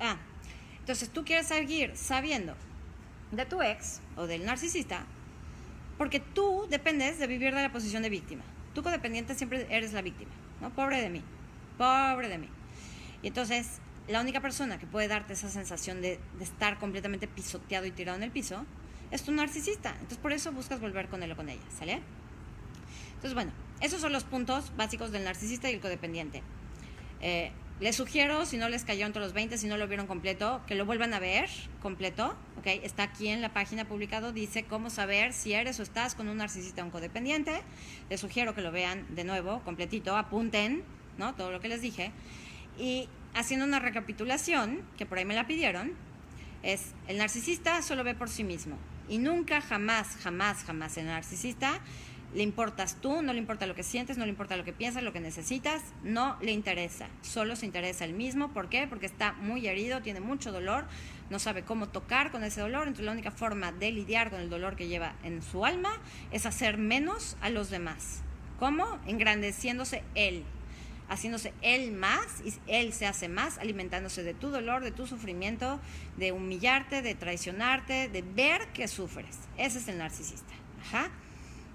[0.00, 0.16] ah,
[0.80, 2.56] entonces tú quieres seguir sabiendo
[3.30, 5.06] de tu ex o del narcisista
[6.02, 8.42] porque tú dependes de vivir de la posición de víctima.
[8.74, 10.70] Tú codependiente siempre eres la víctima, ¿no?
[10.70, 11.22] Pobre de mí,
[11.78, 12.48] pobre de mí.
[13.22, 13.78] Y entonces,
[14.08, 18.18] la única persona que puede darte esa sensación de, de estar completamente pisoteado y tirado
[18.18, 18.66] en el piso
[19.12, 19.90] es tu narcisista.
[19.90, 22.02] Entonces, por eso buscas volver con él o con ella, ¿sale?
[23.10, 26.42] Entonces, bueno, esos son los puntos básicos del narcisista y el codependiente.
[27.20, 30.60] Eh, les sugiero, si no les cayó entre los 20, si no lo vieron completo,
[30.66, 31.50] que lo vuelvan a ver
[31.80, 32.36] completo.
[32.58, 32.80] ¿okay?
[32.84, 36.36] Está aquí en la página publicado, dice cómo saber si eres o estás con un
[36.36, 37.62] narcisista o un codependiente.
[38.08, 40.84] Les sugiero que lo vean de nuevo, completito, apunten
[41.18, 41.34] ¿no?
[41.34, 42.12] todo lo que les dije.
[42.78, 45.92] Y haciendo una recapitulación, que por ahí me la pidieron,
[46.62, 48.78] es el narcisista solo ve por sí mismo.
[49.08, 51.80] Y nunca, jamás, jamás, jamás el narcisista
[52.34, 55.02] le importas tú, no le importa lo que sientes, no le importa lo que piensas,
[55.02, 57.08] lo que necesitas, no le interesa.
[57.20, 58.52] Solo se interesa el mismo.
[58.52, 58.86] ¿Por qué?
[58.86, 60.86] Porque está muy herido, tiene mucho dolor,
[61.28, 62.82] no sabe cómo tocar con ese dolor.
[62.82, 65.90] Entonces la única forma de lidiar con el dolor que lleva en su alma
[66.30, 68.22] es hacer menos a los demás.
[68.58, 68.98] ¿Cómo?
[69.06, 70.44] Engrandeciéndose él,
[71.10, 75.80] haciéndose él más y él se hace más, alimentándose de tu dolor, de tu sufrimiento,
[76.16, 79.36] de humillarte, de traicionarte, de ver que sufres.
[79.58, 80.54] Ese es el narcisista.
[80.80, 81.10] Ajá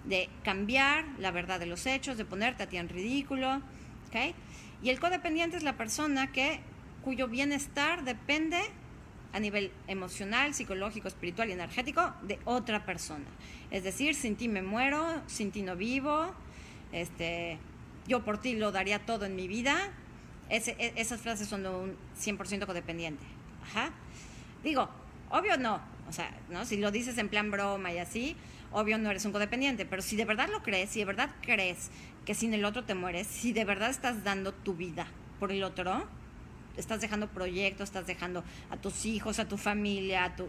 [0.08, 3.62] de cambiar la verdad de los hechos, de ponerte a ti en ridículo.
[4.08, 4.34] ¿okay?
[4.82, 6.62] Y el codependiente es la persona que,
[7.03, 8.60] cuyo bienestar depende
[9.34, 13.26] a nivel emocional, psicológico, espiritual y energético de otra persona.
[13.72, 16.32] Es decir, sin ti me muero, sin ti no vivo,
[16.91, 17.60] este,
[18.08, 19.91] yo por ti lo daría todo en mi vida.
[20.49, 23.26] E, esas frases son de un 100% codependiente.
[23.64, 23.91] Ajá.
[24.64, 24.89] Digo,
[25.30, 26.66] obvio no, o sea, ¿no?
[26.66, 28.36] si lo dices en plan broma y así,
[28.72, 31.89] obvio no eres un codependiente, pero si de verdad lo crees, si de verdad crees
[32.26, 35.07] que sin el otro te mueres, si de verdad estás dando tu vida
[35.39, 36.07] por el otro,
[36.76, 40.47] estás dejando proyectos, estás dejando a tus hijos, a tu familia, a, tu,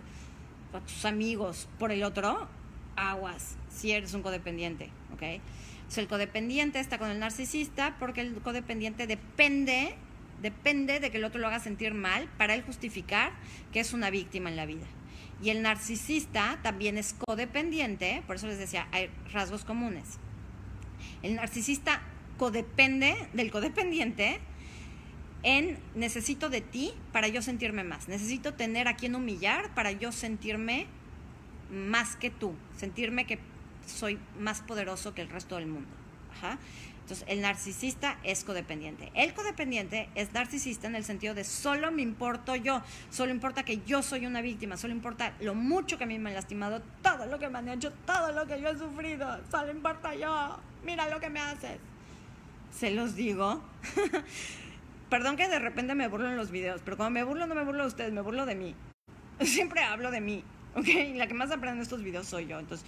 [0.72, 2.48] a tus amigos por el otro,
[2.96, 5.40] aguas, si eres un codependiente, ¿ok?
[5.96, 9.94] el codependiente está con el narcisista porque el codependiente depende,
[10.42, 13.32] depende de que el otro lo haga sentir mal para él justificar
[13.72, 14.86] que es una víctima en la vida.
[15.40, 20.18] Y el narcisista también es codependiente, por eso les decía, hay rasgos comunes.
[21.22, 22.02] El narcisista
[22.38, 24.40] codepende del codependiente
[25.42, 28.08] en necesito de ti para yo sentirme más.
[28.08, 30.86] Necesito tener a quien humillar para yo sentirme
[31.70, 33.38] más que tú, sentirme que
[33.86, 35.88] soy más poderoso que el resto del mundo.
[36.32, 36.58] Ajá.
[37.08, 39.10] Entonces, el narcisista es codependiente.
[39.14, 43.80] El codependiente es narcisista en el sentido de solo me importo yo, solo importa que
[43.86, 47.24] yo soy una víctima, solo importa lo mucho que a mí me han lastimado, todo
[47.24, 51.08] lo que me han hecho, todo lo que yo he sufrido, solo importa yo, mira
[51.08, 51.78] lo que me haces.
[52.78, 53.62] Se los digo.
[55.08, 57.64] Perdón que de repente me burlo en los videos, pero cuando me burlo no me
[57.64, 58.74] burlo de ustedes, me burlo de mí.
[59.40, 60.44] Siempre hablo de mí,
[60.74, 60.86] ¿ok?
[61.14, 62.58] La que más aprende en estos videos soy yo.
[62.58, 62.86] Entonces,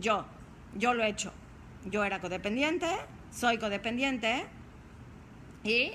[0.00, 0.24] yo,
[0.74, 1.34] yo lo he hecho.
[1.88, 2.88] Yo era codependiente,
[3.36, 4.46] soy codependiente
[5.62, 5.92] y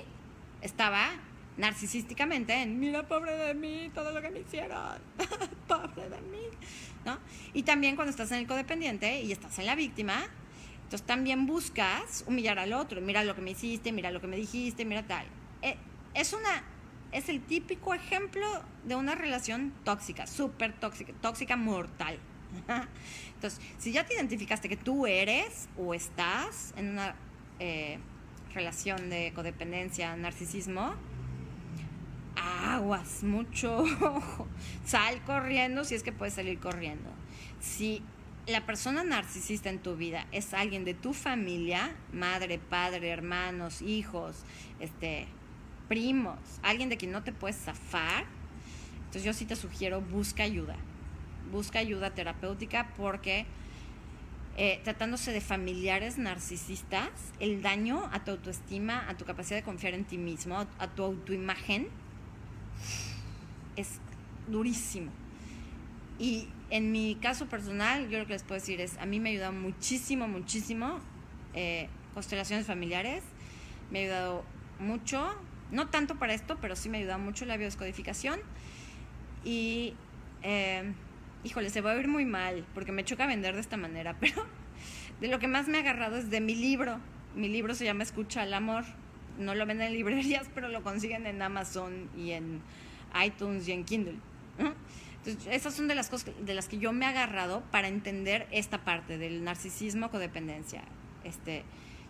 [0.60, 1.10] estaba
[1.56, 4.98] narcisísticamente en, mira, pobre de mí, todo lo que me hicieron,
[5.66, 6.44] pobre de mí,
[7.04, 7.18] ¿no?
[7.52, 10.24] Y también cuando estás en el codependiente y estás en la víctima,
[10.84, 14.36] entonces también buscas humillar al otro, mira lo que me hiciste, mira lo que me
[14.36, 15.26] dijiste, mira tal.
[15.62, 15.76] Eh,
[16.14, 16.62] es una,
[17.10, 18.46] es el típico ejemplo
[18.84, 22.18] de una relación tóxica, súper tóxica, tóxica mortal,
[23.34, 27.14] Entonces, si ya te identificaste que tú eres o estás en una
[27.64, 27.98] eh,
[28.54, 30.94] relación de codependencia, narcisismo,
[32.34, 33.84] aguas, mucho
[34.84, 37.08] Sal corriendo si es que puedes salir corriendo.
[37.60, 38.02] Si
[38.48, 44.42] la persona narcisista en tu vida es alguien de tu familia, madre, padre, hermanos, hijos,
[44.80, 45.28] este,
[45.88, 48.24] primos, alguien de quien no te puedes zafar,
[48.96, 50.74] entonces yo sí te sugiero busca ayuda.
[51.52, 53.46] Busca ayuda terapéutica porque
[54.56, 57.08] eh, tratándose de familiares narcisistas,
[57.40, 61.02] el daño a tu autoestima, a tu capacidad de confiar en ti mismo, a tu
[61.02, 61.88] autoimagen,
[63.76, 63.98] es
[64.48, 65.10] durísimo.
[66.18, 69.30] Y en mi caso personal, yo lo que les puedo decir es, a mí me
[69.30, 71.00] ha ayudado muchísimo, muchísimo
[71.54, 73.24] eh, constelaciones familiares,
[73.90, 74.44] me ha ayudado
[74.78, 75.34] mucho,
[75.70, 78.40] no tanto para esto, pero sí me ha ayudado mucho la biodescodificación.
[79.44, 79.94] Y,
[80.42, 80.92] eh,
[81.44, 84.44] híjole, se va a oír muy mal, porque me choca vender de esta manera, pero
[85.20, 86.98] de lo que más me ha agarrado es de mi libro.
[87.34, 88.84] Mi libro se llama Escucha al Amor.
[89.38, 92.60] No lo venden en librerías, pero lo consiguen en Amazon y en
[93.24, 94.18] iTunes y en Kindle.
[95.24, 98.48] Entonces, esas son de las cosas de las que yo me he agarrado para entender
[98.50, 100.82] esta parte del narcisismo codependencia.
[101.22, 101.64] Este,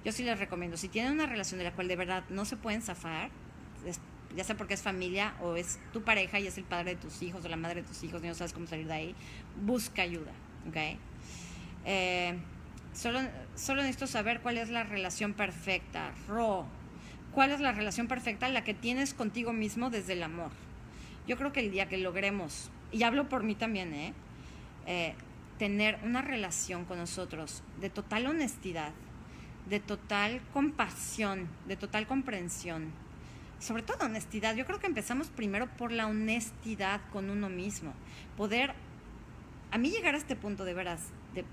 [0.04, 2.56] yo sí les recomiendo, si tienen una relación de la cual de verdad no se
[2.56, 3.30] pueden zafar,
[4.36, 7.22] ya sea porque es familia o es tu pareja y es el padre de tus
[7.22, 9.14] hijos o la madre de tus hijos y no sabes cómo salir de ahí,
[9.64, 10.32] busca ayuda,
[10.68, 10.98] ¿ok?
[11.84, 12.38] Eh,
[12.92, 13.20] solo,
[13.54, 16.66] solo necesito saber cuál es la relación perfecta, Ro.
[17.32, 18.48] ¿Cuál es la relación perfecta?
[18.48, 20.50] La que tienes contigo mismo desde el amor.
[21.26, 24.12] Yo creo que el día que logremos, y hablo por mí también, ¿eh?
[24.86, 25.14] Eh,
[25.58, 28.92] tener una relación con nosotros de total honestidad,
[29.68, 32.92] de total compasión, de total comprensión,
[33.62, 34.56] sobre todo honestidad.
[34.56, 37.94] Yo creo que empezamos primero por la honestidad con uno mismo.
[38.36, 38.74] Poder,
[39.70, 41.00] a mí llegar a este punto de veras,
[41.32, 41.44] de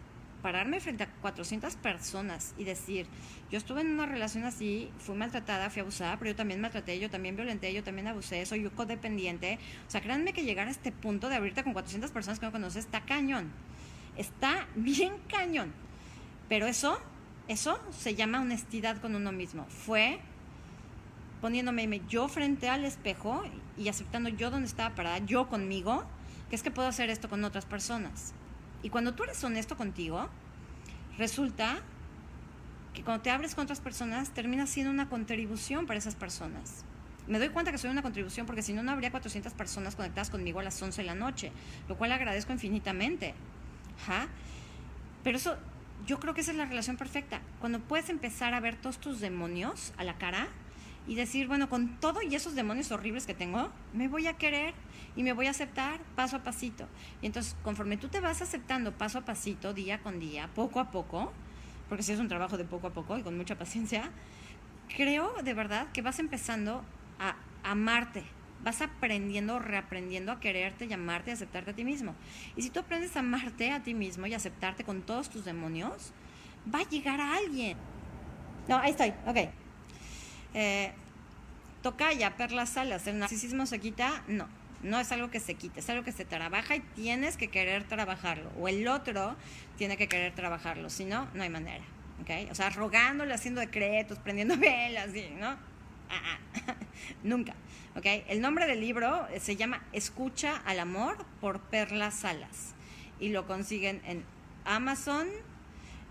[0.41, 3.05] pararme frente a 400 personas y decir,
[3.51, 7.09] yo estuve en una relación así, fui maltratada, fui abusada, pero yo también maltraté, yo
[7.09, 9.59] también violenté, yo también abusé, soy codependiente.
[9.87, 12.51] O sea, créanme que llegar a este punto de abrirte con 400 personas que no
[12.51, 13.51] conoces está cañón.
[14.17, 15.71] Está bien cañón.
[16.47, 16.99] Pero eso,
[17.47, 19.65] eso se llama honestidad con uno mismo.
[19.69, 20.19] Fue
[21.41, 23.43] poniéndome yo frente al espejo
[23.77, 26.03] y aceptando yo donde estaba parada, yo conmigo,
[26.49, 28.33] que es que puedo hacer esto con otras personas.
[28.83, 30.29] Y cuando tú eres honesto contigo,
[31.17, 31.79] resulta
[32.93, 36.83] que cuando te abres con otras personas, termina siendo una contribución para esas personas.
[37.27, 40.31] Me doy cuenta que soy una contribución porque si no, no habría 400 personas conectadas
[40.31, 41.51] conmigo a las 11 de la noche,
[41.87, 43.35] lo cual agradezco infinitamente.
[45.23, 45.57] Pero eso,
[46.07, 47.41] yo creo que esa es la relación perfecta.
[47.59, 50.47] Cuando puedes empezar a ver todos tus demonios a la cara
[51.09, 54.75] y decir, bueno, con todo y esos demonios horribles que tengo, me voy a querer
[55.15, 56.87] y me voy a aceptar paso a pasito.
[57.23, 60.91] Y entonces, conforme tú te vas aceptando paso a pasito, día con día, poco a
[60.91, 61.33] poco,
[61.89, 64.11] porque si es un trabajo de poco a poco y con mucha paciencia,
[64.95, 66.83] creo de verdad que vas empezando
[67.17, 68.23] a amarte,
[68.63, 72.13] vas aprendiendo, reaprendiendo a quererte y amarte y aceptarte a ti mismo.
[72.55, 76.13] Y si tú aprendes a amarte a ti mismo y aceptarte con todos tus demonios,
[76.71, 77.79] va a llegar a alguien.
[78.67, 79.68] No, ahí estoy, ok.
[80.53, 80.91] Eh,
[82.17, 84.23] ya Perla Salas, ¿el narcisismo se quita?
[84.27, 84.47] No,
[84.83, 87.83] no es algo que se quite, es algo que se trabaja y tienes que querer
[87.83, 88.51] trabajarlo.
[88.59, 89.35] O el otro
[89.77, 91.83] tiene que querer trabajarlo, si no, no hay manera.
[92.21, 92.47] ¿okay?
[92.51, 95.47] O sea, rogándole, haciendo decretos, prendiendo velas, ¿no?
[95.47, 95.57] Ah,
[96.09, 96.75] ah.
[97.23, 97.53] Nunca.
[97.95, 98.23] ¿okay?
[98.27, 102.73] El nombre del libro se llama Escucha al Amor por Perla Salas.
[103.19, 104.23] Y lo consiguen en
[104.65, 105.27] Amazon,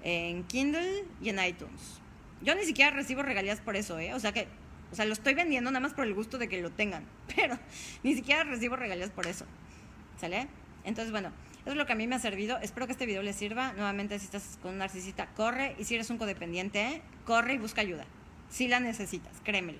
[0.02, 2.00] en Kindle y en iTunes.
[2.42, 4.14] Yo ni siquiera recibo regalías por eso, ¿eh?
[4.14, 4.46] O sea que,
[4.92, 7.58] o sea, lo estoy vendiendo nada más por el gusto de que lo tengan, pero
[8.02, 9.44] ni siquiera recibo regalías por eso.
[10.20, 10.48] ¿Sale?
[10.84, 12.58] Entonces, bueno, eso es lo que a mí me ha servido.
[12.58, 13.72] Espero que este video les sirva.
[13.74, 15.76] Nuevamente, si estás con un narcisista, corre.
[15.78, 18.04] Y si eres un codependiente, corre y busca ayuda.
[18.48, 19.78] Si la necesitas, créemelo.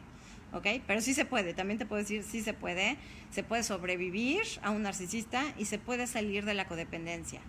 [0.52, 0.66] ¿Ok?
[0.86, 1.54] Pero sí se puede.
[1.54, 2.98] También te puedo decir, sí se puede.
[3.30, 7.40] Se puede sobrevivir a un narcisista y se puede salir de la codependencia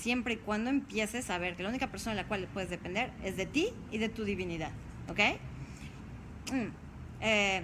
[0.00, 3.10] siempre y cuando empieces a ver que la única persona de la cual puedes depender
[3.24, 4.70] es de ti y de tu divinidad.
[5.08, 5.20] ¿Ok?
[6.52, 6.68] Mm,
[7.20, 7.62] eh,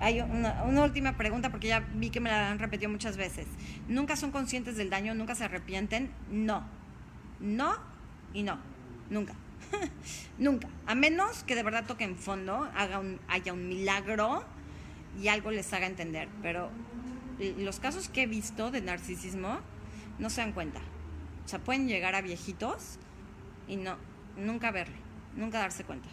[0.00, 3.46] hay una, última pregunta porque ya vi que me la han repetido muchas veces.
[3.88, 5.14] ¿Nunca son conscientes del daño?
[5.14, 6.10] ¿Nunca se arrepienten?
[6.30, 6.64] No.
[7.40, 7.74] No
[8.34, 8.58] y no.
[9.10, 9.34] Nunca.
[10.38, 10.68] Nunca.
[10.86, 14.44] A menos que de verdad toquen fondo, haga un, haya un milagro
[15.22, 16.28] y algo les haga entender.
[16.42, 16.70] Pero
[17.58, 19.60] los casos que he visto de narcisismo,
[20.18, 20.80] no se dan cuenta.
[21.44, 22.98] O sea, pueden llegar a viejitos
[23.68, 23.96] y no,
[24.36, 24.96] nunca verle,
[25.36, 26.08] nunca darse cuenta.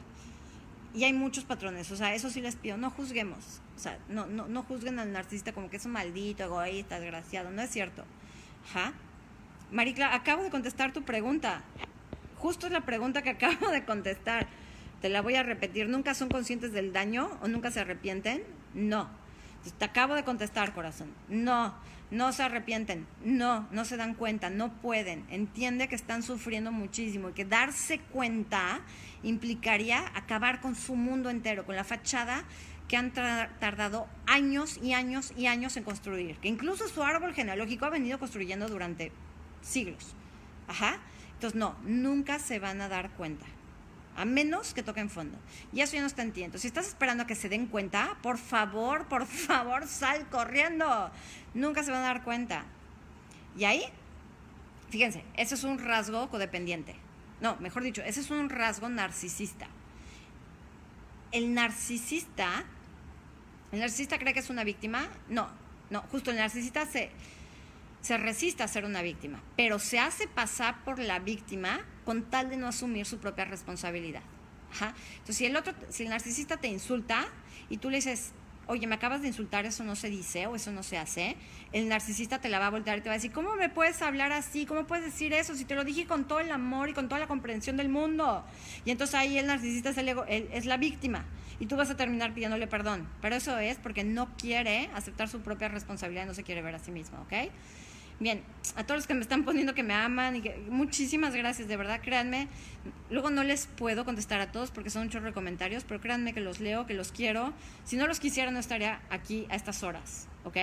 [0.93, 3.61] Y hay muchos patrones, o sea, eso sí les pido, no juzguemos.
[3.77, 7.49] O sea, no, no, no juzguen al narcisista como que es un maldito, egoísta, desgraciado.
[7.49, 8.03] No es cierto.
[8.69, 8.93] Ajá.
[9.71, 11.63] Maricla, acabo de contestar tu pregunta.
[12.37, 14.47] Justo es la pregunta que acabo de contestar.
[15.01, 15.87] Te la voy a repetir.
[15.87, 18.43] ¿Nunca son conscientes del daño o nunca se arrepienten?
[18.73, 19.09] No.
[19.77, 21.11] te acabo de contestar, corazón.
[21.29, 21.73] No,
[22.11, 23.07] no se arrepienten.
[23.23, 24.49] No, no se dan cuenta.
[24.49, 25.25] No pueden.
[25.29, 28.81] Entiende que están sufriendo muchísimo y que darse cuenta
[29.23, 32.43] implicaría acabar con su mundo entero, con la fachada
[32.87, 37.85] que han tardado años y años y años en construir, que incluso su árbol genealógico
[37.85, 39.13] ha venido construyendo durante
[39.61, 40.13] siglos.
[40.67, 40.99] Ajá.
[41.35, 43.45] Entonces, no, nunca se van a dar cuenta.
[44.15, 45.37] A menos que toquen fondo.
[45.71, 46.57] Y eso ya no está entiendo.
[46.57, 51.11] Si estás esperando a que se den cuenta, por favor, por favor, sal corriendo.
[51.53, 52.65] Nunca se van a dar cuenta.
[53.57, 53.83] Y ahí,
[54.89, 56.95] fíjense, ese es un rasgo codependiente.
[57.39, 59.67] No, mejor dicho, ese es un rasgo narcisista.
[61.31, 62.65] El narcisista,
[63.71, 65.07] el narcisista cree que es una víctima.
[65.29, 65.49] No,
[65.89, 67.11] no, justo el narcisista se,
[68.01, 72.49] se resiste a ser una víctima, pero se hace pasar por la víctima con tal
[72.49, 74.23] de no asumir su propia responsabilidad.
[74.71, 77.27] Entonces, si el otro, si el narcisista te insulta
[77.69, 78.31] y tú le dices,
[78.67, 81.35] oye, me acabas de insultar, eso no se dice o eso no se hace,
[81.73, 84.01] el narcisista te la va a voltear y te va a decir, ¿cómo me puedes
[84.01, 84.65] hablar así?
[84.65, 85.55] ¿Cómo puedes decir eso?
[85.55, 88.45] Si te lo dije con todo el amor y con toda la comprensión del mundo.
[88.85, 89.97] Y entonces ahí el narcisista es,
[90.51, 91.25] es la víctima
[91.59, 93.07] y tú vas a terminar pidiéndole perdón.
[93.21, 96.79] Pero eso es porque no quiere aceptar su propia responsabilidad no se quiere ver a
[96.79, 97.51] sí mismo, ¿ok?
[98.21, 98.43] Bien,
[98.75, 101.75] a todos los que me están poniendo que me aman y que muchísimas gracias, de
[101.75, 102.49] verdad, créanme.
[103.09, 106.59] Luego no les puedo contestar a todos porque son muchos comentarios, pero créanme que los
[106.59, 107.51] leo, que los quiero.
[107.83, 110.55] Si no los quisiera no estaría aquí a estas horas, ¿ok?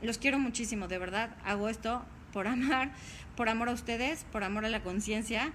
[0.00, 1.34] Los quiero muchísimo, de verdad.
[1.44, 2.92] Hago esto por amar,
[3.36, 5.50] por amor a ustedes, por amor a la conciencia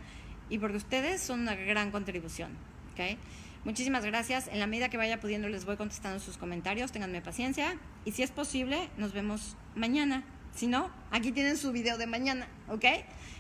[0.50, 2.52] y porque ustedes son una gran contribución,
[2.92, 3.18] ¿ok?
[3.64, 4.50] Muchísimas gracias.
[4.50, 6.92] En la medida que vaya pudiendo les voy contestando sus comentarios.
[6.92, 7.78] Ténganme paciencia.
[8.04, 10.26] Y si es posible, nos vemos mañana.
[10.56, 12.86] Si no, aquí tienen su video de mañana, ¿ok?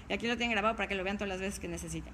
[0.09, 2.13] Y aquí lo tienen grabado para que lo vean todas las veces que necesiten.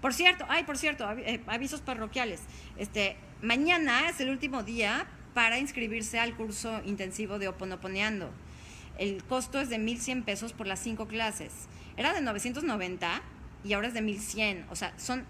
[0.00, 2.40] Por cierto, ay, por cierto, eh, avisos parroquiales.
[2.76, 8.30] Este, mañana es el último día para inscribirse al curso intensivo de Oponoponeando.
[8.98, 11.52] El costo es de 1.100 pesos por las cinco clases.
[11.96, 13.22] Era de 990
[13.64, 14.66] y ahora es de 1.100.
[14.70, 15.24] O sea, son,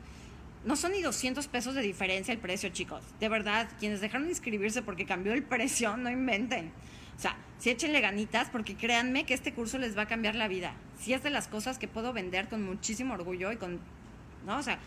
[0.65, 3.03] no son ni 200 pesos de diferencia el precio, chicos.
[3.21, 6.73] De verdad, quienes dejaron de inscribirse porque cambió el precio, no inventen.
[7.19, 10.47] O sea, sí échenle ganitas porque créanme que este curso les va a cambiar la
[10.47, 10.73] vida.
[11.01, 13.81] Sí es de las cosas que puedo vender con muchísimo orgullo y con,
[14.47, 14.57] ¿no?
[14.57, 14.79] O sea,